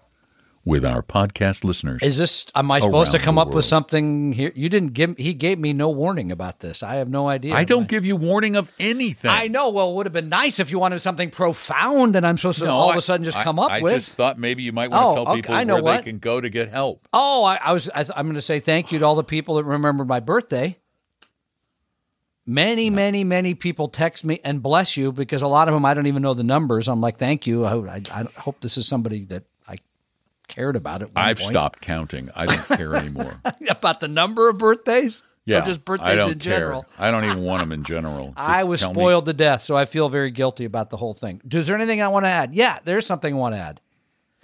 with 0.64 0.84
our 0.84 1.02
podcast 1.02 1.64
listeners? 1.64 2.04
Is 2.04 2.18
this? 2.18 2.46
Am 2.54 2.70
I 2.70 2.78
supposed 2.78 3.10
to 3.10 3.18
come 3.18 3.36
up 3.36 3.48
with 3.48 3.64
something 3.64 4.30
here? 4.30 4.52
You 4.54 4.68
didn't 4.68 4.94
give. 4.94 5.18
He 5.18 5.34
gave 5.34 5.58
me 5.58 5.72
no 5.72 5.90
warning 5.90 6.30
about 6.30 6.60
this. 6.60 6.84
I 6.84 6.94
have 6.94 7.08
no 7.08 7.26
idea. 7.26 7.52
I 7.56 7.64
don't 7.64 7.88
give 7.88 8.06
you 8.06 8.14
warning 8.14 8.54
of 8.54 8.70
anything. 8.78 9.32
I 9.32 9.48
know. 9.48 9.70
Well, 9.70 9.90
it 9.90 9.94
would 9.96 10.06
have 10.06 10.12
been 10.12 10.28
nice 10.28 10.60
if 10.60 10.70
you 10.70 10.78
wanted 10.78 11.00
something 11.00 11.30
profound, 11.30 12.14
and 12.14 12.24
I'm 12.24 12.36
supposed 12.38 12.60
to 12.60 12.70
all 12.70 12.90
of 12.90 12.96
a 12.96 13.02
sudden 13.02 13.24
just 13.24 13.38
I- 13.38 13.42
come 13.42 13.58
up 13.58 13.72
I 13.72 13.80
with. 13.80 13.94
I 13.94 13.96
just 13.96 14.12
thought 14.12 14.38
maybe 14.38 14.62
you 14.62 14.70
might 14.70 14.92
want 14.92 15.04
Oh, 15.04 15.08
to 15.08 15.14
tell 15.16 15.32
okay, 15.32 15.38
people 15.42 15.56
I 15.56 15.64
know 15.64 15.74
where 15.74 15.82
what. 15.82 16.04
they 16.04 16.10
can 16.12 16.20
go 16.20 16.40
to 16.40 16.48
get 16.48 16.70
help. 16.70 17.08
Oh, 17.12 17.42
I, 17.42 17.56
I 17.56 17.72
was. 17.72 17.90
I, 17.92 18.06
I'm 18.14 18.26
going 18.26 18.36
to 18.36 18.40
say 18.40 18.60
thank 18.60 18.92
you 18.92 19.00
to 19.00 19.04
all 19.04 19.16
the 19.16 19.24
people 19.24 19.56
that 19.56 19.64
remembered 19.64 20.06
my 20.06 20.20
birthday. 20.20 20.76
Many, 22.46 22.90
many, 22.90 23.22
many 23.22 23.55
people 23.55 23.88
text 23.88 24.24
me 24.24 24.40
and 24.44 24.62
bless 24.62 24.96
you 24.96 25.12
because 25.12 25.42
a 25.42 25.48
lot 25.48 25.68
of 25.68 25.74
them 25.74 25.85
I 25.85 25.94
don't 25.94 26.07
even 26.07 26.22
know 26.22 26.35
the 26.35 26.42
numbers. 26.42 26.88
I'm 26.88 27.00
like, 27.00 27.18
thank 27.18 27.46
you. 27.46 27.64
I, 27.64 27.96
I, 27.96 28.03
I 28.12 28.22
hope 28.40 28.61
this 28.61 28.76
is 28.76 28.88
somebody 28.88 29.24
that 29.26 29.44
I 29.68 29.76
cared 30.48 30.74
about 30.74 31.03
it. 31.03 31.11
I've 31.14 31.38
point. 31.38 31.50
stopped 31.50 31.81
counting. 31.81 32.31
I 32.35 32.46
don't 32.46 32.66
care 32.79 32.94
anymore. 32.94 33.33
about 33.70 34.00
the 34.00 34.09
number 34.09 34.48
of 34.48 34.59
birthdays. 34.59 35.24
Yeah, 35.46 35.62
or 35.62 35.66
just 35.66 35.81
I 35.81 35.85
birthdays 35.85 36.16
don't 36.16 36.33
in 36.33 36.38
care. 36.38 36.59
general. 36.59 36.87
I 36.98 37.11
don't 37.11 37.24
even 37.24 37.42
want 37.42 37.61
them 37.61 37.72
in 37.72 37.83
general. 37.83 38.35
I 38.37 38.64
was 38.64 38.81
tell 38.81 38.90
me- 38.90 38.94
spoiled 38.94 39.26
to 39.26 39.33
death, 39.33 39.62
so 39.62 39.76
I 39.76 39.85
feel 39.85 40.09
very 40.09 40.31
guilty 40.31 40.64
about 40.64 40.90
the 40.90 40.96
whole 40.96 41.14
thing. 41.14 41.40
Is 41.50 41.66
there 41.66 41.76
anything 41.76 42.03
I 42.03 42.09
want 42.09 42.24
to 42.24 42.31
add? 42.31 42.55
Yeah, 42.55 42.79
there's 42.85 43.07
something 43.07 43.35
I 43.35 43.37
want 43.37 43.55
to 43.55 43.61
add. 43.61 43.81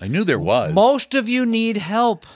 I 0.01 0.09
knew 0.09 0.25
there 0.25 0.39
was. 0.39 0.75
Most 0.75 1.15
of 1.15 1.29
you 1.29 1.47
need 1.47 1.79
help. 1.79 2.27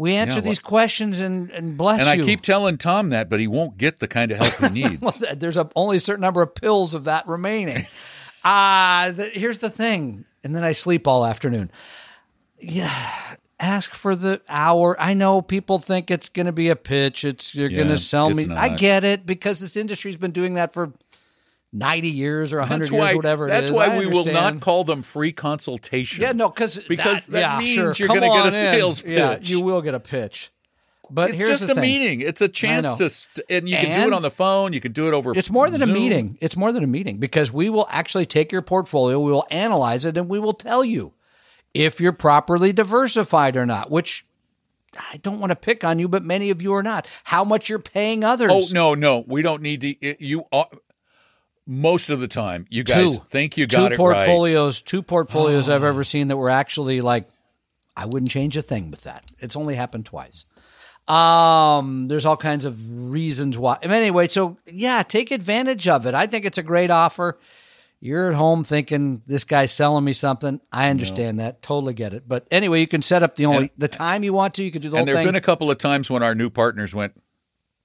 We 0.00 0.14
answer 0.14 0.36
Yeah, 0.36 0.40
these 0.40 0.58
questions 0.58 1.20
and, 1.20 1.50
and 1.50 1.76
bless 1.76 2.02
you. 2.02 2.10
and 2.10 2.22
I 2.22 2.24
keep 2.24 2.40
telling 2.40 2.78
Tom 2.78 3.10
that, 3.10 3.28
but 3.28 3.38
he 3.38 3.46
won't 3.46 3.76
get 3.76 3.98
the 3.98 4.08
kind 4.08 4.32
of 4.32 4.38
help 4.38 4.72
he 4.72 4.82
needs. 4.82 4.98
Well, 4.98 5.14
there's 5.34 5.58
a, 5.58 5.68
only 5.76 5.98
a 5.98 6.00
certain 6.00 6.22
number 6.22 6.40
of 6.40 6.54
pills 6.54 6.94
of 6.94 7.04
that 7.04 7.26
remaining. 7.28 7.86
Uh, 8.42 9.10
the, 9.10 9.24
here's 9.26 9.58
the 9.58 9.68
thing. 9.68 10.24
And 10.42 10.56
then 10.56 10.64
I 10.64 10.72
sleep 10.72 11.06
all 11.06 11.26
afternoon. 11.26 11.70
Yeah. 12.58 12.90
Ask 13.58 13.92
for 13.94 14.16
the 14.16 14.40
hour. 14.48 14.96
I 14.98 15.12
know 15.12 15.42
people 15.42 15.78
think 15.78 16.10
it's 16.10 16.30
going 16.30 16.46
to 16.46 16.52
be 16.52 16.70
a 16.70 16.76
pitch. 16.76 17.22
It's 17.22 17.54
you're 17.54 17.68
going 17.68 17.88
to 17.88 17.98
sell 17.98 18.30
me. 18.30 18.46
not. 18.46 18.56
I 18.56 18.70
get 18.70 19.04
it 19.04 19.26
because 19.26 19.60
this 19.60 19.76
industry's 19.76 20.16
been 20.16 20.30
doing 20.30 20.54
that 20.54 20.72
for 20.72 20.90
90 21.72 22.08
years 22.08 22.52
or 22.52 22.58
100 22.58 22.80
that's 22.84 22.90
years, 22.92 23.14
whatever 23.14 23.46
it 23.46 23.50
that's 23.50 23.66
is. 23.66 23.70
why 23.70 23.86
I 23.94 23.98
we 23.98 24.06
will 24.06 24.24
not 24.24 24.60
call 24.60 24.84
them 24.84 25.02
free 25.02 25.32
consultation. 25.32 26.22
Yeah, 26.22 26.32
no, 26.32 26.48
because 26.48 26.82
Because 26.88 27.26
that 27.28 27.40
yeah, 27.40 27.58
means 27.58 27.74
sure. 27.74 27.94
you're 27.96 28.08
gonna 28.08 28.20
get 28.28 28.42
a 28.44 28.46
in. 28.46 28.52
sales 28.52 29.02
Yeah, 29.04 29.38
you 29.40 29.60
will 29.60 29.82
get 29.82 29.94
a 29.94 30.00
pitch. 30.00 30.50
But 31.12 31.30
it's 31.30 31.38
here's 31.38 31.58
just 31.58 31.70
a 31.70 31.74
thing. 31.74 31.82
meeting. 31.82 32.20
It's 32.20 32.40
a 32.40 32.48
chance 32.48 32.94
to, 32.94 33.10
st- 33.10 33.44
and 33.50 33.68
you 33.68 33.76
can 33.76 34.00
do 34.00 34.06
it 34.06 34.12
on 34.12 34.22
the 34.22 34.30
phone. 34.30 34.72
You 34.72 34.80
can 34.80 34.92
do 34.92 35.08
it 35.08 35.14
over. 35.14 35.32
It's 35.36 35.50
more 35.50 35.68
than 35.68 35.82
a 35.82 35.86
meeting. 35.86 36.38
It's 36.40 36.56
more 36.56 36.70
than 36.70 36.84
a 36.84 36.86
meeting 36.86 37.18
because 37.18 37.52
we 37.52 37.68
will 37.68 37.88
actually 37.90 38.26
take 38.26 38.52
your 38.52 38.62
portfolio, 38.62 39.18
we 39.18 39.32
will 39.32 39.46
analyze 39.50 40.04
it, 40.04 40.16
and 40.16 40.28
we 40.28 40.38
will 40.38 40.52
tell 40.52 40.84
you 40.84 41.12
if 41.74 42.00
you're 42.00 42.12
properly 42.12 42.72
diversified 42.72 43.56
or 43.56 43.66
not, 43.66 43.90
which 43.90 44.24
I 44.98 45.16
don't 45.18 45.38
want 45.40 45.50
to 45.50 45.56
pick 45.56 45.82
on 45.84 45.98
you, 45.98 46.08
but 46.08 46.24
many 46.24 46.50
of 46.50 46.62
you 46.62 46.74
are 46.74 46.82
not. 46.82 47.08
How 47.24 47.42
much 47.44 47.68
you're 47.68 47.78
paying 47.80 48.22
others. 48.24 48.50
Oh 48.52 48.66
no, 48.72 48.94
no, 48.94 49.24
we 49.26 49.42
don't 49.42 49.62
need 49.62 49.80
to. 49.80 50.24
You 50.24 50.44
are, 50.52 50.68
most 51.70 52.10
of 52.10 52.18
the 52.18 52.26
time, 52.26 52.66
you 52.68 52.82
guys 52.82 53.16
Two. 53.16 53.22
think 53.28 53.56
you 53.56 53.66
two 53.68 53.76
got 53.76 53.86
it 53.92 53.94
right. 53.94 53.96
portfolios, 53.96 54.82
two 54.82 55.02
portfolios 55.02 55.68
I've 55.68 55.84
ever 55.84 56.02
seen 56.02 56.26
that 56.28 56.36
were 56.36 56.50
actually 56.50 57.00
like, 57.00 57.28
I 57.96 58.06
wouldn't 58.06 58.30
change 58.32 58.56
a 58.56 58.62
thing 58.62 58.90
with 58.90 59.02
that. 59.02 59.24
It's 59.38 59.54
only 59.54 59.76
happened 59.76 60.04
twice. 60.06 60.46
Um, 61.06 62.08
there's 62.08 62.26
all 62.26 62.36
kinds 62.36 62.64
of 62.64 63.10
reasons 63.10 63.56
why. 63.56 63.78
Anyway, 63.82 64.26
so 64.28 64.56
yeah, 64.66 65.02
take 65.04 65.30
advantage 65.30 65.86
of 65.86 66.06
it. 66.06 66.14
I 66.14 66.26
think 66.26 66.44
it's 66.44 66.58
a 66.58 66.62
great 66.62 66.90
offer. 66.90 67.38
You're 68.00 68.30
at 68.30 68.34
home 68.34 68.64
thinking 68.64 69.22
this 69.26 69.44
guy's 69.44 69.72
selling 69.72 70.04
me 70.04 70.12
something. 70.12 70.60
I 70.72 70.88
understand 70.90 71.38
that, 71.38 71.62
totally 71.62 71.94
get 71.94 72.14
it. 72.14 72.24
But 72.26 72.46
anyway, 72.50 72.80
you 72.80 72.86
can 72.86 73.02
set 73.02 73.22
up 73.22 73.36
the 73.36 73.46
only 73.46 73.70
the 73.76 73.88
time 73.88 74.22
you 74.24 74.32
want 74.32 74.54
to. 74.54 74.64
You 74.64 74.70
can 74.72 74.82
do 74.82 74.88
the 74.90 74.96
And 74.96 75.06
there 75.06 75.16
have 75.16 75.26
been 75.26 75.34
a 75.36 75.40
couple 75.40 75.70
of 75.70 75.78
times 75.78 76.08
when 76.10 76.22
our 76.22 76.34
new 76.34 76.48
partners 76.48 76.94
went, 76.94 77.12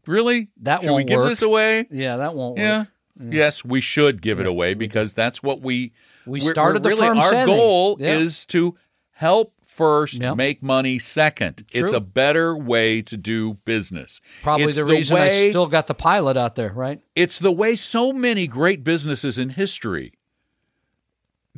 "Really? 0.08 0.50
That 0.62 0.82
Should 0.82 0.90
won't 0.92 1.08
give 1.08 1.18
work." 1.18 1.30
this 1.30 1.42
away?" 1.42 1.88
yeah, 1.92 2.18
that 2.18 2.34
won't 2.36 2.58
Yeah. 2.58 2.80
work. 2.80 2.88
Yes, 3.20 3.64
we 3.64 3.82
should 3.82 4.22
give 4.22 4.40
it 4.40 4.48
away 4.48 4.74
because 4.74 5.14
that's 5.14 5.42
what 5.42 5.62
we 5.62 5.94
We 6.26 6.40
started 6.42 6.84
the 6.84 6.90
really 6.90 7.08
firm 7.08 7.18
our 7.20 7.30
saying. 7.30 7.46
goal 7.46 7.98
Yeah. 8.00 8.18
is 8.18 8.46
to 8.48 8.76
help 9.12 9.54
first, 9.64 10.16
Yep. 10.16 10.36
make 10.38 10.64
money 10.64 11.00
second. 11.00 11.66
It's 11.72 11.94
a 11.94 12.00
better 12.00 12.56
way 12.56 13.02
to 13.04 13.18
do 13.18 13.56
business. 13.66 14.22
Probably 14.42 14.66
It's 14.68 14.76
the 14.76 14.86
reason 14.86 15.16
way, 15.16 15.48
I 15.48 15.50
still 15.50 15.68
got 15.68 15.88
the 15.88 15.94
pilot 15.94 16.38
out 16.38 16.56
there, 16.56 16.72
right? 16.74 17.00
It's 17.16 17.40
the 17.40 17.52
way 17.52 17.76
so 17.76 18.12
many 18.14 18.48
great 18.48 18.84
businesses 18.84 19.38
in 19.38 19.50
history 19.52 20.14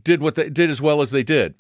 did 0.04 0.22
what 0.22 0.36
they 0.36 0.50
did 0.50 0.70
as 0.70 0.82
well 0.82 1.02
as 1.02 1.12
they 1.12 1.24
did. 1.24 1.56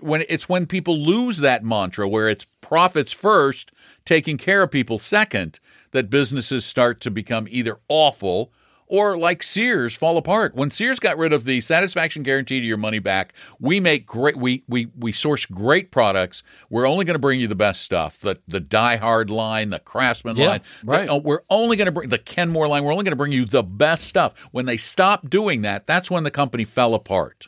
When 0.00 0.24
it's 0.28 0.48
when 0.48 0.66
people 0.66 0.98
lose 1.02 1.38
that 1.38 1.64
mantra 1.64 2.08
where 2.08 2.28
it's 2.28 2.46
profits 2.60 3.12
first, 3.12 3.72
taking 4.04 4.36
care 4.36 4.62
of 4.62 4.70
people 4.70 4.98
second, 4.98 5.58
that 5.92 6.10
businesses 6.10 6.64
start 6.64 7.00
to 7.00 7.10
become 7.10 7.46
either 7.50 7.78
awful 7.88 8.52
or 8.88 9.16
like 9.18 9.42
Sears 9.42 9.94
fall 9.94 10.16
apart. 10.16 10.54
When 10.54 10.70
Sears 10.70 10.98
got 10.98 11.16
rid 11.18 11.32
of 11.32 11.44
the 11.44 11.60
satisfaction 11.60 12.22
guarantee 12.22 12.60
to 12.60 12.66
your 12.66 12.76
money 12.76 12.98
back, 12.98 13.34
we 13.60 13.80
make 13.80 14.06
great 14.06 14.36
we 14.36 14.64
we 14.68 14.88
we 14.98 15.12
source 15.12 15.46
great 15.46 15.90
products. 15.90 16.42
We're 16.70 16.86
only 16.88 17.04
going 17.04 17.14
to 17.14 17.20
bring 17.20 17.40
you 17.40 17.46
the 17.48 17.54
best 17.54 17.82
stuff. 17.82 18.18
The 18.18 18.38
the 18.48 18.60
Die 18.60 18.96
Hard 18.96 19.30
line, 19.30 19.70
the 19.70 19.78
Craftsman 19.78 20.36
Yeah, 20.36 20.48
line. 20.48 20.60
right. 20.84 21.08
Uh, 21.08 21.20
We're 21.22 21.42
only 21.50 21.76
going 21.76 21.86
to 21.86 21.92
bring 21.92 22.08
the 22.08 22.18
Kenmore 22.18 22.68
line. 22.68 22.84
We're 22.84 22.92
only 22.92 23.04
going 23.04 23.12
to 23.12 23.16
bring 23.16 23.32
you 23.32 23.44
the 23.44 23.62
best 23.62 24.04
stuff. 24.04 24.34
When 24.52 24.66
they 24.66 24.76
stopped 24.76 25.28
doing 25.30 25.62
that, 25.62 25.86
that's 25.86 26.10
when 26.10 26.24
the 26.24 26.30
company 26.30 26.64
fell 26.64 26.94
apart. 26.94 27.46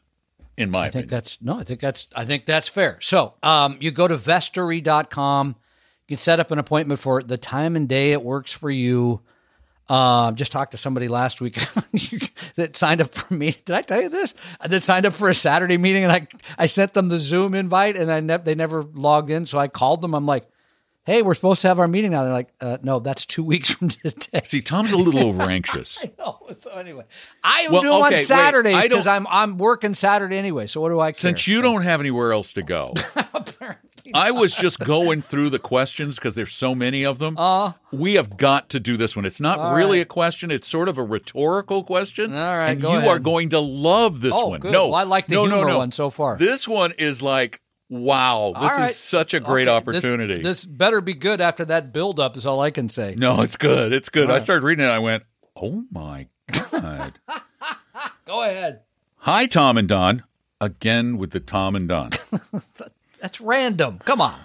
In 0.57 0.71
my 0.71 0.81
I 0.81 0.83
think 0.91 1.07
opinion. 1.07 1.09
that's 1.09 1.39
no, 1.41 1.59
I 1.59 1.65
think 1.65 1.81
that's 1.81 2.09
I 2.15 2.25
think 2.27 2.45
that's 2.45 2.69
fair. 2.69 2.99
So 3.01 3.35
um, 3.43 3.79
you 3.81 3.91
go 3.91 4.07
to 4.07 4.17
vestory.com, 4.17 5.49
you 5.49 6.17
can 6.17 6.19
set 6.19 6.39
up 6.41 6.51
an 6.51 6.59
appointment 6.59 7.01
for 7.01 7.23
the 7.23 7.39
time 7.39 7.77
and 7.77 7.89
day 7.89 8.13
it 8.13 8.23
works 8.23 8.53
for 8.53 8.71
you. 8.71 9.23
Um, 9.91 10.37
just 10.37 10.53
talked 10.53 10.71
to 10.71 10.77
somebody 10.77 11.09
last 11.09 11.41
week 11.41 11.55
that 12.55 12.77
signed 12.77 13.01
up 13.01 13.13
for 13.13 13.35
me. 13.35 13.57
Did 13.65 13.75
I 13.75 13.83
tell 13.83 14.01
you 14.01 14.09
this? 14.09 14.37
That 14.65 14.83
signed 14.85 15.05
up 15.05 15.15
for 15.15 15.29
a 15.29 15.35
Saturday 15.35 15.79
meeting, 15.79 16.05
and 16.05 16.13
I 16.13 16.29
I 16.57 16.67
sent 16.67 16.95
them 16.95 17.09
the 17.09 17.19
Zoom 17.19 17.55
invite, 17.55 17.97
and 17.97 18.11
I 18.11 18.21
ne- 18.21 18.37
they 18.37 18.55
never 18.55 18.83
logged 18.85 19.31
in. 19.31 19.47
So 19.47 19.59
I 19.59 19.67
called 19.67 20.01
them. 20.01 20.15
I'm 20.15 20.27
like, 20.27 20.47
"Hey, 21.05 21.23
we're 21.23 21.35
supposed 21.35 21.63
to 21.63 21.69
have 21.69 21.81
our 21.81 21.89
meeting 21.89 22.13
now." 22.13 22.23
They're 22.23 22.33
like, 22.33 22.51
uh, 22.61 22.79
"No, 22.85 23.01
that's 23.01 23.27
two 23.27 23.43
weeks 23.53 23.73
from 23.73 23.89
today." 23.89 24.43
See, 24.45 24.63
Tom's 24.63 24.93
a 24.93 24.97
little 24.97 25.19
over 25.27 25.43
anxious. 25.43 25.99
No, 26.19 26.39
so 26.57 26.71
anyway, 26.71 27.05
I 27.43 27.67
Well, 27.69 27.83
do 27.83 27.93
okay, 27.95 28.15
on 28.15 28.17
Saturdays 28.21 28.83
because 28.85 29.09
I'm 29.09 29.27
I'm 29.29 29.59
working 29.59 29.95
Saturday 29.95 30.37
anyway. 30.39 30.69
So 30.69 30.81
what 30.81 30.91
do 30.91 31.01
I 31.01 31.11
care? 31.11 31.19
Since 31.19 31.49
you 31.49 31.63
don't 31.63 31.83
have 31.83 31.99
anywhere 31.99 32.33
else 32.33 32.53
to 32.53 32.63
go, 32.63 32.95
I 34.15 34.31
was 34.31 34.55
just 34.55 34.79
going 34.81 35.23
through 35.23 35.51
the 35.51 35.59
questions 35.59 36.17
because 36.17 36.35
there's 36.35 36.53
so 36.55 36.75
many 36.75 37.05
of 37.05 37.19
them. 37.19 37.37
Uh, 37.39 37.73
we 37.93 38.15
have 38.15 38.37
got 38.37 38.69
to 38.71 38.81
do 38.81 38.97
this 38.97 39.15
one. 39.17 39.25
It's 39.25 39.41
not 39.41 39.75
really 39.77 39.99
right. 39.99 40.03
a 40.07 40.09
question; 40.09 40.51
it's 40.51 40.69
sort 40.69 40.89
of 40.89 40.99
a 40.99 41.03
rhetorical 41.05 41.85
question. 41.85 42.35
All 42.35 42.57
right, 42.57 42.71
and 42.71 42.81
go 42.83 42.93
you 42.93 42.99
ahead. 42.99 43.09
are 43.09 43.19
going 43.19 43.51
to 43.51 43.61
love 43.61 44.21
this 44.21 44.35
Oh, 44.35 44.49
one. 44.49 44.61
good. 44.61 44.73
No, 44.73 44.89
Well, 44.89 44.95
I 44.97 45.03
like 45.05 45.27
the 45.27 45.35
no, 45.37 45.47
no, 45.47 45.57
humor 45.57 45.71
no. 45.71 45.79
one 45.79 45.93
so 45.93 46.11
far. 46.11 46.37
This 46.39 46.67
one 46.69 46.93
is 46.99 47.23
like, 47.23 47.61
wow, 47.89 48.53
this 48.55 48.63
All 48.71 48.79
right. 48.79 48.91
is 48.91 48.97
such 48.97 49.35
a 49.35 49.41
great 49.41 49.69
Okay, 49.69 49.77
opportunity. 49.77 50.43
This, 50.43 50.65
better 50.65 51.01
be 51.01 51.15
good 51.15 51.41
after 51.41 51.65
that 51.67 51.93
build 51.93 52.21
up 52.21 52.37
is 52.37 52.47
all 52.47 52.61
I 52.61 52.71
can 52.71 52.89
say. 52.89 53.15
no, 53.19 53.43
it's 53.43 53.57
good. 53.57 53.93
It's 53.93 54.09
good. 54.09 54.31
I 54.31 54.35
right. 54.35 54.43
started 54.43 54.65
reading 54.65 54.83
it. 54.85 54.89
and 54.89 54.93
I 54.95 54.99
went, 54.99 55.25
oh 55.57 55.85
my 55.91 56.29
god. 56.71 57.19
Go 58.27 58.43
ahead. 58.43 58.81
Hi, 59.25 59.47
Tom 59.47 59.77
and 59.77 59.89
Don. 59.89 60.23
Again 60.61 61.17
with 61.19 61.31
the 61.31 61.41
Tom 61.41 61.75
and 61.75 61.89
Don. 61.89 62.11
That's 63.21 63.41
random. 63.41 64.01
Come 64.05 64.21
on. 64.21 64.39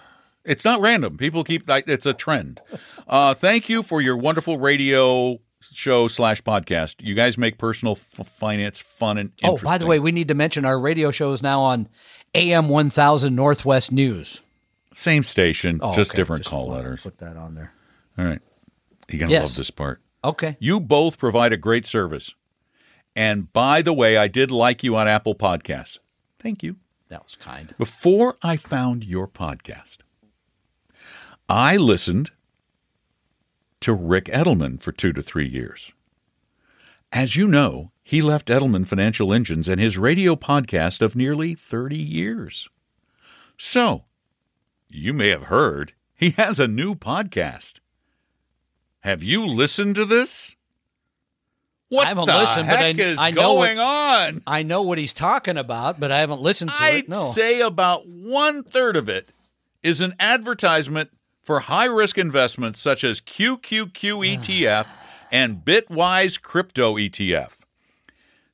It's 0.44 0.64
not 0.64 0.80
random. 0.82 1.18
People 1.18 1.44
keep 1.44 1.68
like 1.68 1.88
it's 1.88 2.06
a 2.06 2.14
trend. 2.14 2.62
Uh, 3.08 3.34
thank 3.34 3.68
you 3.70 3.82
for 3.84 4.02
your 4.02 4.16
wonderful 4.18 4.58
radio 4.60 5.40
show 5.62 6.08
slash 6.08 6.42
podcast. 6.44 6.96
You 7.00 7.16
guys 7.16 7.38
make 7.38 7.58
personal 7.58 7.94
f- 8.20 8.28
finance 8.28 8.80
fun 8.80 9.18
and 9.18 9.32
Oh, 9.44 9.58
by 9.58 9.78
the 9.80 9.88
way, 9.88 10.00
we 10.00 10.12
need 10.12 10.28
to 10.28 10.36
mention 10.36 10.64
our 10.66 10.80
radio 10.80 11.10
show 11.10 11.34
is 11.34 11.42
now 11.42 11.62
on 11.62 11.88
AM 12.36 12.70
1000 12.70 13.36
Northwest 13.36 13.92
News. 13.92 14.42
same 14.94 15.24
station, 15.24 15.80
Oh, 15.82 15.96
just 15.96 16.12
okay. 16.12 16.18
different 16.18 16.44
Just 16.44 16.52
call 16.52 16.68
letters. 16.68 17.02
Put 17.02 17.18
that 17.18 17.36
on 17.38 17.56
there. 17.56 17.74
All 18.18 18.26
right, 18.26 18.42
you're 19.10 19.20
gonna 19.20 19.32
Yes. 19.32 19.44
love 19.50 19.56
this 19.56 19.72
part. 19.72 20.00
Okay. 20.24 20.56
You 20.60 20.80
both 20.80 21.18
provide 21.18 21.54
a 21.54 21.58
great 21.58 21.86
service. 21.88 22.34
And 23.16 23.52
by 23.52 23.82
the 23.82 23.94
way, 23.94 24.18
I 24.18 24.28
did 24.28 24.52
like 24.52 24.84
you 24.84 24.96
on 24.96 25.08
Apple 25.08 25.36
Podcasts. 25.36 25.98
Thank 26.40 26.62
you. 26.64 26.76
That 27.10 27.24
was 27.24 27.36
kind. 27.36 27.74
Before 27.78 28.38
I 28.41 28.58
found 28.58 29.04
your 29.04 29.28
podcast, 29.28 30.00
I 31.48 31.78
listened 31.78 32.32
to 33.82 33.94
Rick 33.94 34.26
Edelman 34.26 34.82
for 34.82 34.91
two 34.91 35.13
to 35.13 35.22
three 35.22 35.48
years. 35.48 35.91
As 37.12 37.36
you 37.36 37.48
know, 37.48 37.91
he 38.04 38.22
left 38.22 38.48
Edelman 38.48 38.88
Financial 38.88 39.32
Engines 39.32 39.68
and 39.68 39.80
his 39.80 39.98
radio 39.98 40.36
podcast 40.36 41.02
of 41.02 41.15
nearly 41.15 41.54
30 41.54 41.96
years. 41.96 42.68
So, 43.58 44.06
you 44.89 45.13
may 45.13 45.30
have 45.30 45.44
heard 45.44 45.94
he 46.15 46.32
has 46.32 46.60
a 46.60 46.68
new 46.68 46.96
podcast. 46.96 47.76
Have 49.02 49.22
you 49.22 49.46
listened 49.46 49.96
to 49.96 50.06
this? 50.06 50.56
What 51.89 52.06
I 52.06 52.10
haven't 52.10 52.26
the 52.26 52.36
listened, 52.38 52.67
but 52.67 52.80
I- 52.80 52.88
is 52.89 53.17
I 53.19 53.32
know 53.32 53.54
what- 53.54 53.78
on? 53.78 54.41
I 54.48 54.63
know 54.63 54.82
what 54.82 54.98
he's 54.98 55.13
talking 55.13 55.58
about, 55.58 56.00
but 56.00 56.12
I 56.12 56.19
haven't 56.19 56.41
listened 56.41 56.71
to 56.71 56.78
I'd 56.84 56.95
it. 57.04 57.10
No. 57.10 57.32
say 57.32 57.62
about 57.62 58.08
one 58.08 58.63
third 58.63 58.95
of 58.98 59.08
it 59.08 59.30
is 59.84 60.02
an 60.02 60.15
advertisement 60.19 61.12
for 61.43 61.60
high 61.62 61.86
risk 61.86 62.17
investments 62.17 62.80
such 62.80 63.04
as 63.04 63.21
QQQ 63.21 64.24
ETF 64.26 64.86
ah. 64.89 65.28
and 65.32 65.63
Bitwise 65.63 66.41
Crypto 66.41 66.95
ETF. 66.98 67.52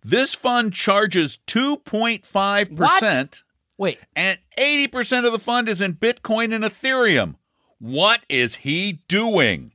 This 0.04 0.34
fund 0.34 0.74
charges 0.74 1.38
2.5%, 1.48 3.44
Wait, 3.78 4.00
and 4.16 4.38
80% 4.58 5.26
of 5.26 5.32
the 5.32 5.40
fund 5.40 5.70
is 5.70 5.80
in 5.80 5.94
Bitcoin 5.94 6.54
and 6.54 6.64
Ethereum. 6.64 7.36
What 7.80 8.22
is 8.28 8.56
he 8.56 9.00
doing? 9.08 9.72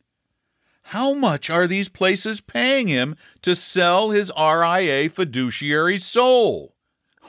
How 0.90 1.14
much 1.14 1.51
are 1.51 1.66
these 1.66 1.88
places 1.88 2.40
paying 2.40 2.87
him 2.87 3.16
to 3.42 3.57
sell 3.57 4.11
his 4.11 4.31
RIA 4.38 5.11
fiduciary 5.11 5.99
soul? 5.99 6.77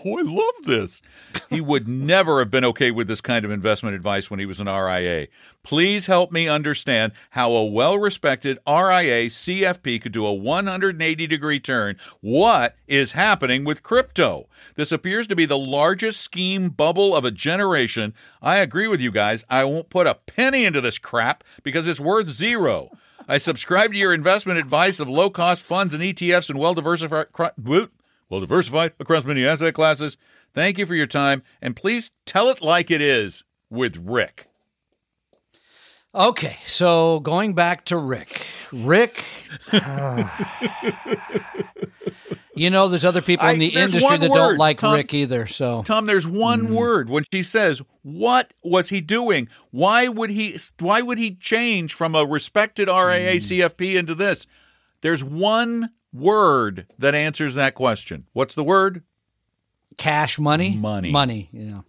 Oh, 0.06 0.20
I 0.20 0.22
love 0.22 0.66
this. 0.66 1.02
He 1.50 1.62
would 1.62 1.88
never 1.88 2.40
have 2.40 2.52
been 2.52 2.66
okay 2.66 2.92
with 2.92 3.08
this 3.08 3.22
kind 3.22 3.46
of 3.46 3.52
investment 3.52 3.96
advice 3.96 4.30
when 4.30 4.40
he 4.40 4.46
was 4.46 4.60
an 4.60 4.68
RIA. 4.68 5.28
Please 5.64 6.06
help 6.06 6.32
me 6.32 6.48
understand 6.48 7.14
how 7.32 7.52
a 7.52 7.66
well 7.66 7.98
respected 7.98 8.60
RIA 8.68 9.28
CFP 9.28 10.02
could 10.02 10.12
do 10.12 10.26
a 10.26 10.34
180 10.34 11.28
degree 11.28 11.60
turn. 11.60 11.98
What 12.20 12.76
is 12.88 13.14
happening 13.14 13.64
with 13.64 13.82
crypto? 13.82 14.50
This 14.76 14.92
appears 14.92 15.26
to 15.28 15.36
be 15.36 15.46
the 15.46 15.58
largest 15.58 16.22
scheme 16.22 16.70
bubble 16.70 17.16
of 17.16 17.26
a 17.26 17.32
generation. 17.32 18.14
I 18.42 18.58
agree 18.58 18.88
with 18.88 19.02
you 19.02 19.12
guys. 19.12 19.46
I 19.50 19.64
won't 19.64 19.90
put 19.90 20.06
a 20.06 20.16
penny 20.16 20.66
into 20.66 20.82
this 20.82 21.00
crap 21.00 21.44
because 21.64 21.88
it's 21.88 22.00
worth 22.00 22.30
zero. 22.30 22.92
I 23.28 23.38
subscribe 23.38 23.92
to 23.92 23.98
your 23.98 24.14
investment 24.14 24.58
advice 24.58 25.00
of 25.00 25.10
low 25.10 25.30
cost 25.30 25.64
funds 25.64 25.94
and 25.94 26.02
ETFs 26.02 26.50
and 26.50 26.58
well 26.58 26.74
diversified 26.74 27.28
well 27.36 28.40
diversified 28.40 28.94
across 29.00 29.26
many 29.26 29.46
asset 29.46 29.74
classes. 29.74 30.18
Thank 30.54 30.78
you 30.78 30.86
for 30.86 30.96
your 30.96 31.08
time 31.08 31.44
and 31.62 31.76
please 31.76 32.12
tell 32.26 32.48
it 32.48 32.62
like 32.62 32.90
it 32.90 33.02
is 33.02 33.44
with 33.70 33.98
Rick. 33.98 34.46
Okay, 36.16 36.58
so 36.66 37.20
going 37.20 37.54
back 37.54 37.84
to 37.86 37.98
Rick. 37.98 38.46
Rick, 38.72 39.26
you 42.58 42.70
know, 42.70 42.88
there's 42.88 43.06
other 43.06 43.22
people 43.22 43.48
in 43.48 43.60
the 43.60 43.68
industry 43.68 44.18
that 44.18 44.30
word, 44.30 44.36
don't 44.36 44.58
like 44.58 44.80
Tom. 44.80 44.96
Rick 44.96 45.14
either. 45.14 45.48
So 45.48 45.84
Tom, 45.84 46.06
there's 46.06 46.28
one 46.28 46.64
mm-hmm. 46.64 46.74
word 46.74 47.10
when 47.10 47.24
she 47.32 47.44
says, 47.44 47.82
"What 48.04 48.54
was 48.64 48.90
he 48.90 49.02
doing? 49.02 49.48
Why 49.72 50.08
would 50.08 50.30
he 50.30 50.60
why 50.80 51.02
would 51.02 51.18
he 51.18 51.36
change 51.36 51.94
from 51.94 52.16
a 52.16 52.26
respected 52.26 52.88
RIA 52.88 53.36
mm. 53.36 53.70
CFP 53.70 53.96
into 53.96 54.16
this?" 54.16 54.48
There's 55.02 55.24
one 55.24 55.92
word 56.12 56.88
that 56.98 57.14
answers 57.14 57.56
that 57.56 57.76
question. 57.76 58.28
What's 58.34 58.56
the 58.56 58.64
word? 58.64 59.04
cash 59.98 60.40
money, 60.40 60.76
Money. 60.76 61.12
money. 61.12 61.50
Yeah, 61.52 61.82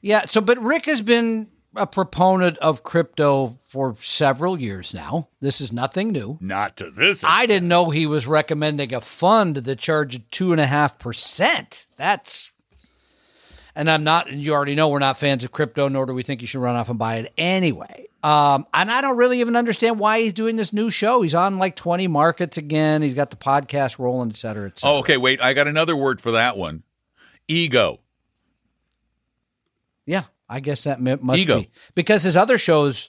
yeah. 0.00 0.24
So, 0.24 0.40
but 0.40 0.58
Rick 0.62 0.86
has 0.86 1.02
been 1.02 1.48
a 1.74 1.86
proponent 1.86 2.58
of 2.58 2.82
crypto 2.82 3.56
for 3.66 3.96
several 4.00 4.60
years 4.60 4.92
now. 4.92 5.28
This 5.40 5.60
is 5.60 5.72
nothing 5.72 6.12
new. 6.12 6.38
Not 6.40 6.76
to 6.78 6.90
this. 6.90 7.24
I 7.24 7.46
didn't 7.46 7.68
know 7.68 7.90
he 7.90 8.06
was 8.06 8.26
recommending 8.26 8.92
a 8.92 9.00
fund 9.00 9.56
that 9.56 9.78
charged 9.78 10.22
two 10.30 10.52
and 10.52 10.60
a 10.60 10.66
half 10.66 10.98
percent. 10.98 11.86
That's, 11.96 12.50
and 13.74 13.90
I'm 13.90 14.04
not. 14.04 14.28
and 14.28 14.42
You 14.44 14.52
already 14.52 14.74
know 14.74 14.88
we're 14.88 14.98
not 14.98 15.18
fans 15.18 15.44
of 15.44 15.52
crypto, 15.52 15.88
nor 15.88 16.06
do 16.06 16.12
we 16.12 16.22
think 16.22 16.40
you 16.42 16.46
should 16.46 16.60
run 16.60 16.76
off 16.76 16.90
and 16.90 16.98
buy 16.98 17.16
it 17.16 17.32
anyway. 17.38 18.06
Um, 18.22 18.66
and 18.72 18.88
I 18.90 19.00
don't 19.00 19.16
really 19.16 19.40
even 19.40 19.56
understand 19.56 19.98
why 19.98 20.20
he's 20.20 20.32
doing 20.32 20.54
this 20.56 20.72
new 20.72 20.90
show. 20.90 21.22
He's 21.22 21.34
on 21.34 21.58
like 21.58 21.74
20 21.74 22.06
markets 22.06 22.56
again. 22.56 23.02
He's 23.02 23.14
got 23.14 23.30
the 23.30 23.36
podcast 23.36 23.98
rolling, 23.98 24.30
et 24.30 24.36
cetera, 24.36 24.68
et 24.68 24.78
cetera. 24.78 24.94
Oh, 24.96 24.98
okay, 25.00 25.16
wait. 25.16 25.40
I 25.42 25.54
got 25.54 25.66
another 25.66 25.96
word 25.96 26.20
for 26.20 26.30
that 26.32 26.56
one. 26.56 26.84
Ego. 27.48 27.98
Yeah, 30.06 30.22
I 30.52 30.60
guess 30.60 30.84
that 30.84 31.00
must 31.00 31.38
Ego. 31.38 31.60
be 31.60 31.70
because 31.94 32.22
his 32.22 32.36
other 32.36 32.58
shows 32.58 33.08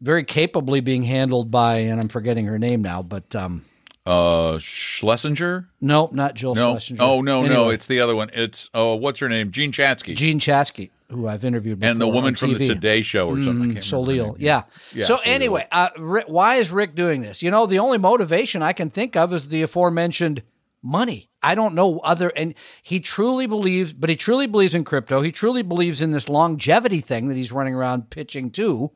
very 0.00 0.24
capably 0.24 0.80
being 0.80 1.04
handled 1.04 1.50
by, 1.50 1.76
and 1.78 2.00
I'm 2.00 2.08
forgetting 2.08 2.46
her 2.46 2.58
name 2.58 2.82
now, 2.82 3.02
but 3.02 3.34
um, 3.36 3.62
Uh 4.04 4.58
Schlesinger? 4.58 5.68
no, 5.80 6.10
not 6.12 6.34
Jill 6.34 6.54
No. 6.54 6.72
Schlesinger. 6.72 7.02
Oh, 7.02 7.22
no, 7.22 7.46
no. 7.46 7.70
It's 7.70 7.86
the 7.86 8.00
other 8.00 8.16
one. 8.16 8.30
It's 8.34 8.68
oh, 8.74 8.96
what's 8.96 9.20
her 9.20 9.28
name? 9.28 9.52
Jean 9.52 9.70
Chatzky. 9.72 10.14
Jean 10.16 10.38
Chatzky, 10.40 10.90
who 11.08 11.28
I've 11.28 11.44
interviewed 11.44 11.78
before 11.80 11.92
and 11.92 12.00
the 12.00 12.08
woman 12.08 12.34
from 12.34 12.52
the 12.52 12.66
Today 12.66 13.02
Show 13.02 13.28
or 13.28 13.36
something. 13.36 13.60
Remember 13.60 13.80
Solil. 13.80 14.36
Yeah. 14.38 14.62
Yeah, 14.92 15.04
so 15.04 15.18
anyway, 15.24 15.66
uh, 15.70 15.90
Rick, 15.98 16.26
why 16.28 16.56
is 16.56 16.70
Rick 16.72 16.94
doing 16.96 17.22
this? 17.22 17.42
You 17.42 17.50
know, 17.50 17.66
the 17.66 17.78
only 17.78 17.98
motivation 17.98 18.60
I 18.62 18.72
can 18.72 18.90
think 18.90 19.16
of 19.16 19.32
is 19.32 19.48
the 19.48 19.62
aforementioned 19.62 20.42
money. 20.82 21.30
I 21.42 21.54
don't 21.54 21.74
know 21.74 22.00
other, 22.00 22.32
and 22.34 22.54
he 22.82 23.00
truly 23.00 23.46
believes, 23.46 23.92
but 23.92 24.10
he 24.10 24.16
truly 24.16 24.46
believes 24.46 24.74
in 24.74 24.84
crypto. 24.84 25.20
He 25.20 25.32
truly 25.32 25.62
believes 25.62 26.02
in 26.02 26.10
this 26.10 26.28
longevity 26.28 27.00
thing 27.00 27.28
that 27.28 27.34
he's 27.34 27.52
running 27.52 27.74
around 27.74 28.10
pitching 28.10 28.50
to. 28.52 28.92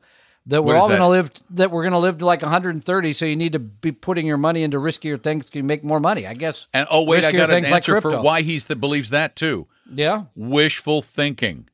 That 0.47 0.63
we're 0.63 0.75
all 0.75 0.87
going 0.87 0.99
to 0.99 1.07
live. 1.07 1.31
That 1.51 1.69
we're 1.69 1.83
going 1.83 1.93
to 1.93 1.99
live 1.99 2.17
to 2.17 2.25
like 2.25 2.41
130. 2.41 3.13
So 3.13 3.25
you 3.25 3.35
need 3.35 3.53
to 3.53 3.59
be 3.59 3.91
putting 3.91 4.25
your 4.25 4.37
money 4.37 4.63
into 4.63 4.77
riskier 4.77 5.21
things 5.21 5.47
to 5.51 5.61
make 5.61 5.83
more 5.83 5.99
money. 5.99 6.25
I 6.25 6.33
guess. 6.33 6.67
And 6.73 6.87
oh 6.89 7.03
wait, 7.03 7.23
I 7.23 7.31
Riskier 7.31 7.37
got 7.37 7.49
an 7.51 7.55
things 7.57 7.71
like 7.71 7.87
answer 7.87 8.01
for 8.01 8.21
why 8.21 8.41
he 8.41 8.59
th- 8.59 8.79
believes 8.79 9.11
that 9.11 9.35
too. 9.35 9.67
Yeah, 9.93 10.23
Wishful 10.35 11.03
thinking. 11.03 11.69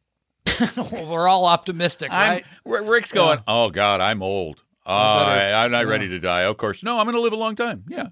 we're 0.91 1.27
all 1.27 1.45
optimistic, 1.45 2.11
right? 2.11 2.43
I'm, 2.65 2.87
Rick's 2.87 3.13
going. 3.13 3.39
Oh 3.47 3.69
God, 3.69 4.01
I'm 4.01 4.21
old. 4.21 4.61
Uh, 4.85 4.89
I, 4.89 5.65
I'm 5.65 5.71
not 5.71 5.85
ready 5.85 6.07
to 6.09 6.19
die. 6.19 6.43
Of 6.43 6.57
course, 6.57 6.81
no. 6.83 6.97
I'm 6.97 7.05
going 7.05 7.15
to 7.15 7.21
live 7.21 7.33
a 7.33 7.37
long 7.37 7.55
time. 7.55 7.83
Yeah. 7.89 8.07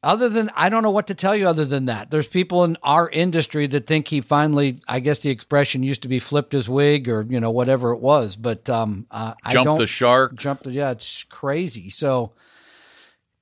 Other 0.00 0.28
than 0.28 0.48
I 0.54 0.68
don't 0.68 0.84
know 0.84 0.92
what 0.92 1.08
to 1.08 1.14
tell 1.16 1.34
you 1.34 1.48
other 1.48 1.64
than 1.64 1.86
that. 1.86 2.10
There's 2.12 2.28
people 2.28 2.62
in 2.62 2.76
our 2.84 3.08
industry 3.10 3.66
that 3.66 3.86
think 3.88 4.06
he 4.06 4.20
finally 4.20 4.78
I 4.86 5.00
guess 5.00 5.18
the 5.18 5.30
expression 5.30 5.82
used 5.82 6.02
to 6.02 6.08
be 6.08 6.20
flipped 6.20 6.52
his 6.52 6.68
wig 6.68 7.08
or 7.08 7.26
you 7.28 7.40
know 7.40 7.50
whatever 7.50 7.90
it 7.90 7.98
was, 8.00 8.36
but 8.36 8.70
um 8.70 9.06
uh, 9.10 9.34
I 9.44 9.52
Jump 9.54 9.64
don't 9.64 9.78
the 9.78 9.88
shark. 9.88 10.36
jump 10.36 10.62
the 10.62 10.70
yeah, 10.70 10.92
it's 10.92 11.24
crazy. 11.24 11.90
So 11.90 12.30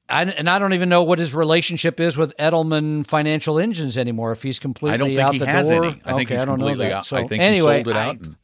I, 0.09 0.23
and 0.23 0.49
I 0.49 0.59
don't 0.61 0.73
even 0.73 0.89
know 0.89 1.03
what 1.03 1.19
his 1.19 1.35
relationship 1.35 1.99
is 2.01 2.17
with 2.17 2.35
Edelman 2.39 3.05
Financial 3.07 3.59
Engines 3.59 3.99
anymore. 3.99 4.31
If 4.33 4.43
he's 4.43 4.59
completely 4.61 4.95
I 4.95 4.97
don't 4.99 5.09
think 5.09 5.21
out 5.21 5.33
he 5.35 5.39
the 5.41 5.47
has 5.47 5.69
door, 5.69 5.85
any. 5.85 6.01
I 6.05 6.13
think 6.15 6.29
okay, 6.31 6.35
he's 6.37 6.43
I 6.43 6.45
don't 6.47 6.61
know 6.61 6.75
that. 6.77 6.93
out. 6.93 7.05
So 7.05 7.17
I 7.17 7.27
think 7.27 7.43
anyway, 7.43 7.79
he 7.79 7.85
sold 7.85 7.89
it 7.89 7.97
I- 7.99 8.07
out. 8.07 8.21
and- 8.23 8.37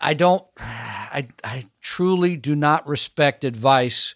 I 0.00 0.14
don't 0.14 0.44
I 0.58 1.28
I 1.44 1.66
truly 1.80 2.36
do 2.36 2.56
not 2.56 2.88
respect 2.88 3.44
advice 3.44 4.14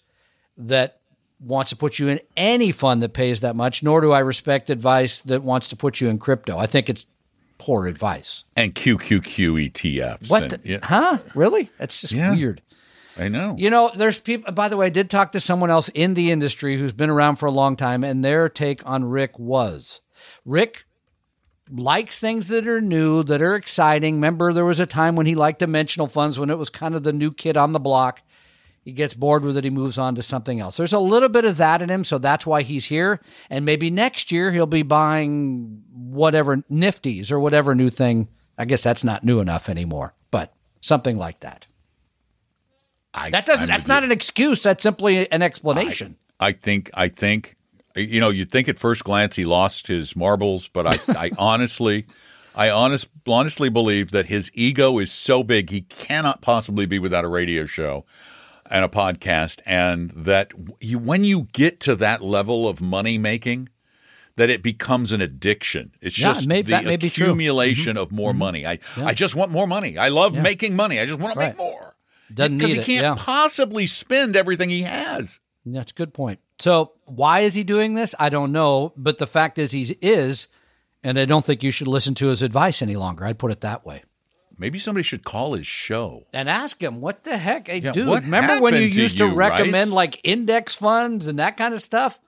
that 0.57 0.99
wants 1.43 1.71
to 1.71 1.77
put 1.77 1.99
you 1.99 2.09
in 2.09 2.21
any 2.37 2.73
fund 2.73 3.03
that 3.03 3.13
pays 3.13 3.41
that 3.41 3.57
much, 3.57 3.83
nor 3.83 4.01
do 4.01 4.13
I 4.13 4.21
respect 4.21 4.71
advice 4.71 5.21
that 5.23 5.43
wants 5.43 5.69
to 5.69 5.77
put 5.77 6.01
you 6.01 6.09
in 6.09 6.19
crypto. 6.19 6.57
I 6.59 6.67
think 6.67 6.89
it's 6.89 7.07
poor 7.59 7.87
advice. 7.87 8.45
and 8.57 8.75
QQQ 8.75 9.71
ETFs. 9.71 10.29
What? 10.31 10.43
and- 10.45 10.53
the- 10.53 10.61
yeah, 10.69 10.79
Huh? 10.83 11.19
Really? 11.35 11.71
That's 11.79 12.01
just 12.01 12.13
Yeah. 12.13 12.33
weird. 12.33 12.61
I 13.19 13.29
know. 13.29 13.55
You 13.59 13.69
know, 13.71 13.91
there's 13.95 14.19
people, 14.19 14.53
by 14.55 14.69
the 14.69 14.77
way, 14.77 14.87
I 14.87 14.89
did 14.91 15.11
talk 15.11 15.33
to 15.33 15.41
someone 15.41 15.71
else 15.71 15.89
in 15.91 16.15
the 16.15 16.31
industry 16.31 16.79
who's 16.79 16.93
been 16.93 17.11
around 17.11 17.37
for 17.37 17.47
a 17.47 17.51
long 17.51 17.77
time, 17.77 18.03
and 18.03 18.25
their 18.25 18.49
take 18.49 18.85
on 18.87 19.05
Rick 19.05 19.39
was 19.39 20.01
Rick 20.47 20.85
likes 21.71 22.19
things 22.19 22.49
that 22.49 22.67
are 22.67 22.81
new, 22.81 23.23
that 23.23 23.41
are 23.43 23.55
exciting. 23.55 24.15
Remember, 24.15 24.53
there 24.53 24.65
was 24.65 24.81
a 24.81 24.87
time 24.87 25.15
when 25.15 25.27
he 25.27 25.35
liked 25.35 25.59
dimensional 25.61 26.07
funds 26.09 26.39
when 26.39 26.51
it 26.51 26.59
was 26.59 26.69
kind 26.71 26.95
of 26.95 27.03
the 27.03 27.13
new 27.13 27.31
kid 27.33 27.57
on 27.57 27.73
the 27.73 27.79
block. 27.81 28.23
He 28.85 28.93
gets 28.93 29.15
bored 29.15 29.45
with 29.45 29.57
it, 29.57 29.65
he 29.65 29.71
moves 29.71 29.97
on 29.97 30.17
to 30.17 30.23
something 30.23 30.59
else. 30.59 30.77
There's 30.77 30.93
a 30.93 30.99
little 30.99 31.29
bit 31.29 31.45
of 31.45 31.57
that 31.59 31.83
in 31.83 31.89
him, 31.89 32.03
so 32.03 32.19
that's 32.19 32.45
why 32.45 32.63
he's 32.63 32.87
here. 32.87 33.21
And 33.49 33.65
maybe 33.65 33.91
next 33.91 34.33
year 34.33 34.51
he'll 34.51 34.67
be 34.67 34.83
buying 34.83 35.85
whatever 35.93 36.57
Nifties 36.57 37.31
or 37.31 37.39
whatever 37.39 37.77
new 37.77 37.91
thing. 37.91 38.29
I 38.59 38.65
guess 38.65 38.83
that's 38.83 39.05
not 39.05 39.25
new 39.25 39.39
enough 39.39 39.69
anymore, 39.69 40.15
but 40.33 40.53
something 40.81 41.17
like 41.17 41.41
that. 41.41 41.69
I, 43.15 43.31
That 43.31 43.47
doesn't. 43.47 43.65
I'm 43.65 43.69
that's 43.69 43.87
not 43.87 44.03
you. 44.03 44.07
an 44.07 44.13
excuse. 44.13 44.63
That's 44.63 44.83
simply 44.83 45.31
an 45.31 45.43
explanation. 45.43 46.17
I 46.41 46.53
think. 46.53 46.91
I 46.95 47.09
think. 47.09 47.57
You 47.95 48.21
know, 48.21 48.31
you'd 48.31 48.51
think 48.51 48.69
at 48.69 48.79
first 48.79 49.05
glance 49.05 49.37
he 49.37 49.45
lost 49.45 49.87
his 49.87 50.17
marbles, 50.17 50.67
but 50.67 50.87
I, 50.87 50.99
I 51.27 51.31
honestly, 51.39 52.07
I 52.55 52.71
honest, 52.71 53.09
honestly 53.27 53.69
believe 53.69 54.11
that 54.13 54.27
his 54.27 54.51
ego 54.55 54.99
is 54.99 55.13
so 55.13 55.43
big 55.43 55.71
he 55.71 55.83
cannot 55.83 56.41
possibly 56.41 56.87
be 56.87 56.99
without 56.99 57.25
a 57.25 57.29
radio 57.29 57.67
show 57.67 58.07
and 58.73 58.85
a 58.85 58.89
podcast, 58.89 59.61
and 59.67 60.11
that 60.17 60.51
you, 60.81 60.99
when 60.99 61.23
you 61.25 61.49
get 61.53 61.79
to 61.81 61.95
that 61.97 62.23
level 62.23 62.69
of 62.69 62.81
money 62.81 63.19
making, 63.19 63.69
that 64.37 64.49
it 64.51 64.63
becomes 64.63 65.13
an 65.13 65.21
addiction. 65.21 65.93
It's 66.01 66.19
Yeah, 66.19 66.33
just 66.33 66.47
may- 66.49 66.63
the 66.63 66.69
be. 66.79 66.85
Mm-hmm. 66.85 67.07
accumulation 67.07 67.97
of 67.97 68.11
more 68.11 68.33
money. 68.33 68.67
I, 68.67 68.79
I 68.97 69.13
just 69.15 69.35
want 69.35 69.51
more 69.53 69.67
money. 69.67 69.99
I 69.99 70.09
love 70.09 70.37
making 70.37 70.75
money. 70.75 70.99
I 70.99 71.07
just 71.07 71.21
want 71.21 71.35
to 71.35 71.39
Right. 71.39 71.49
make 71.49 71.59
more. 71.59 71.95
Doesn't 72.33 72.57
because 72.59 72.73
he 72.75 72.81
it, 72.81 72.87
can't 72.87 73.03
yeah. 73.03 73.15
possibly 73.19 73.87
spend 73.87 74.37
everything 74.37 74.71
he 74.71 74.83
has. 74.83 75.39
That's 75.67 75.93
a 75.93 75.95
good 75.95 76.15
point. 76.15 76.41
So 76.59 76.93
why 77.05 77.41
is 77.41 77.55
he 77.55 77.63
doing 77.63 77.93
this? 77.95 78.15
I 78.19 78.31
don't 78.31 78.53
know, 78.53 78.95
but 78.97 79.19
the 79.19 79.27
fact 79.27 79.59
is 79.59 79.73
he 79.73 79.97
is, 80.01 80.49
and 81.05 81.19
I 81.19 81.27
don't 81.27 81.45
think 81.45 81.63
you 81.63 81.71
should 81.71 81.89
listen 81.89 82.15
to 82.17 82.29
his 82.29 82.41
advice 82.41 82.81
any 82.81 82.97
longer. 82.97 83.27
I'd 83.27 83.39
put 83.39 83.53
it 83.53 83.61
that 83.61 83.85
way. 83.85 84.03
Maybe 84.63 84.79
somebody 84.79 85.03
should 85.03 85.25
call 85.25 85.55
his 85.55 85.67
show. 85.67 86.25
And 86.33 86.49
ask 86.49 86.81
him, 86.81 87.01
what 87.01 87.25
the 87.25 87.37
heck? 87.37 87.67
Hey, 87.67 87.79
Yeah, 87.79 87.91
dude, 87.91 88.07
remember 88.23 88.61
when 88.61 88.75
you 88.75 88.83
used 88.83 89.19
to 89.19 89.27
you, 89.27 89.35
recommend 89.35 89.91
Rice? 89.91 89.97
like 89.97 90.21
index 90.23 90.73
funds 90.73 91.27
and 91.27 91.41
that 91.41 91.57
kind 91.57 91.75
of 91.75 91.83
stuff? 91.83 92.21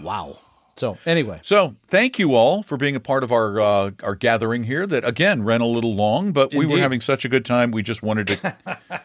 Wow. 0.00 0.38
So 0.76 0.96
anyway, 1.04 1.40
So 1.42 1.74
thank 1.88 2.18
you 2.18 2.34
all 2.34 2.62
for 2.62 2.78
being 2.78 2.96
a 2.96 3.00
part 3.00 3.22
of 3.22 3.30
our 3.32 3.60
uh, 3.60 3.90
our 4.02 4.14
gathering 4.14 4.64
here. 4.64 4.86
That 4.86 5.06
again 5.06 5.42
ran 5.42 5.60
a 5.60 5.66
little 5.66 5.94
long, 5.94 6.32
but 6.32 6.54
we 6.54 6.64
were 6.64 6.78
having 6.78 7.02
such 7.02 7.26
a 7.26 7.28
good 7.28 7.44
time. 7.44 7.70
We 7.70 7.82
just 7.82 8.02
wanted 8.02 8.28
to 8.28 8.56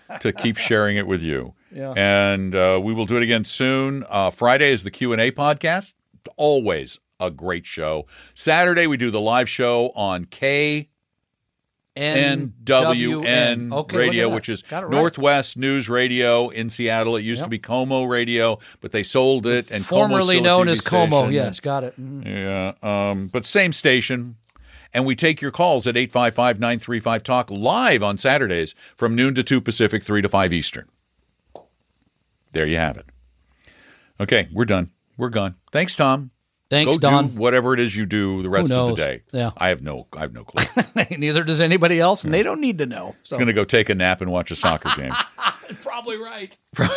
to 0.22 0.32
keep 0.32 0.56
sharing 0.56 0.96
it 0.96 1.06
with 1.06 1.22
you. 1.22 1.54
Yeah. 1.70 1.94
And 1.98 2.56
uh, 2.56 2.80
we 2.82 2.94
will 2.94 3.06
do 3.06 3.18
it 3.18 3.24
again 3.24 3.44
soon. 3.44 4.06
Uh, 4.10 4.30
Friday 4.30 4.72
is 4.72 4.84
the 4.84 4.92
Q 4.92 5.12
and 5.12 5.22
A 5.22 5.32
podcast. 5.32 5.94
Always 6.38 6.98
a 7.20 7.30
great 7.30 7.66
show. 7.66 8.06
Saturday 8.34 8.88
we 8.88 8.96
do 8.96 9.12
the 9.12 9.20
live 9.22 9.50
show 9.50 9.92
on 9.94 10.24
K 10.24 10.88
NWN 11.98 13.74
Okay, 13.74 13.98
Radio, 13.98 14.30
which 14.30 14.50
is 14.50 14.64
right. 14.72 14.90
Northwest 14.90 15.58
News 15.58 15.90
Radio 15.90 16.50
in 16.50 16.70
Seattle. 16.70 17.16
It 17.18 17.24
used 17.24 17.44
to 17.44 17.50
be 17.50 17.60
KOMO 17.60 18.08
Radio, 18.08 18.60
but 18.82 18.92
they 18.92 19.04
sold 19.04 19.46
it 19.48 19.72
and 19.72 19.84
formerly 19.86 20.40
known 20.42 20.68
as 20.68 20.82
KOMO. 20.82 21.08
station. 21.24 21.34
Yes, 21.34 21.60
got 21.60 21.84
it. 21.84 22.00
Mhm. 22.00 22.26
Yeah, 22.26 22.74
um, 23.10 23.28
but 23.28 23.46
same 23.46 23.74
station. 23.74 24.36
And 24.94 25.06
we 25.06 25.16
take 25.16 25.42
your 25.42 25.52
calls 25.52 25.86
at 25.86 25.98
855 25.98 26.60
935 26.60 27.22
Talk 27.24 27.52
live 27.52 28.02
on 28.02 28.18
Saturdays 28.18 28.74
from 28.96 29.16
noon 29.16 29.36
to 29.36 29.44
2 29.44 29.60
Pacific, 29.60 30.04
3 30.04 30.22
to 30.22 30.30
5 30.30 30.54
Eastern. 30.54 30.86
There 32.54 32.66
you 32.66 32.78
have 32.78 32.98
it. 32.98 33.06
Okay, 34.20 34.48
we're 34.52 34.66
done. 34.66 34.92
We're 35.18 35.30
gone. 35.30 35.56
Thanks, 35.72 35.96
Tom. 35.96 36.32
Thanks, 36.70 36.98
Go 36.98 37.00
Don. 37.00 37.28
do 37.30 37.40
whatever 37.40 37.74
it 37.74 37.80
is 37.80 37.96
you 37.96 38.06
do 38.06 38.42
the 38.42 38.50
rest 38.50 38.70
of 38.72 38.90
the 38.90 38.96
day. 38.96 39.22
Yeah. 39.32 39.52
I 39.58 39.70
have 39.70 39.82
no 39.82 40.08
I 40.14 40.22
have 40.22 40.34
no 40.34 40.44
clue. 40.44 40.64
Neither 41.18 41.44
does 41.44 41.62
anybody 41.62 42.00
else, 42.00 42.24
and 42.24 42.34
they 42.34 42.44
don't 42.44 42.60
need 42.60 42.78
to 42.80 42.86
know. 42.86 43.16
So 43.24 43.38
going 43.38 43.48
to 43.48 43.54
go 43.54 43.64
take 43.64 43.90
a 43.90 43.96
nap 43.96 44.22
and 44.22 44.32
watch 44.32 44.52
a 44.52 44.56
soccer 44.56 44.90
game. 45.00 45.14
probably 45.82 46.18
right. 46.18 46.58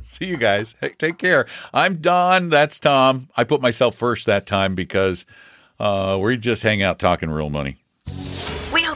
See 0.00 0.26
you 0.26 0.36
guys. 0.36 0.74
Hey, 0.80 0.94
take 0.98 1.18
care. 1.18 1.46
I'm 1.72 1.96
Don. 1.96 2.50
That's 2.50 2.78
Tom. 2.78 3.28
I 3.36 3.44
put 3.44 3.60
myself 3.60 3.94
first 3.94 4.26
that 4.26 4.46
time 4.46 4.74
because 4.74 5.24
uh, 5.78 6.18
we 6.20 6.36
just 6.36 6.62
hang 6.62 6.82
out 6.82 6.98
talking 6.98 7.30
real 7.30 7.50
money. 7.50 7.76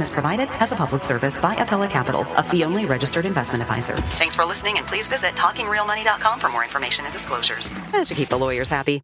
is 0.00 0.10
provided 0.10 0.48
as 0.60 0.70
a 0.70 0.76
public 0.76 1.02
service 1.02 1.36
by 1.36 1.56
Apella 1.56 1.90
Capital, 1.90 2.24
a 2.36 2.42
fee-only 2.42 2.86
registered 2.86 3.26
investment 3.26 3.62
advisor. 3.62 3.96
Thanks 3.96 4.36
for 4.36 4.44
listening, 4.44 4.78
and 4.78 4.86
please 4.86 5.08
visit 5.08 5.34
talkingrealmoney.com 5.34 6.38
for 6.38 6.48
more 6.48 6.62
information 6.62 7.04
and 7.04 7.12
disclosures. 7.12 7.68
And 7.92 8.06
to 8.06 8.14
keep 8.14 8.28
the 8.28 8.38
lawyers 8.38 8.68
happy. 8.68 9.00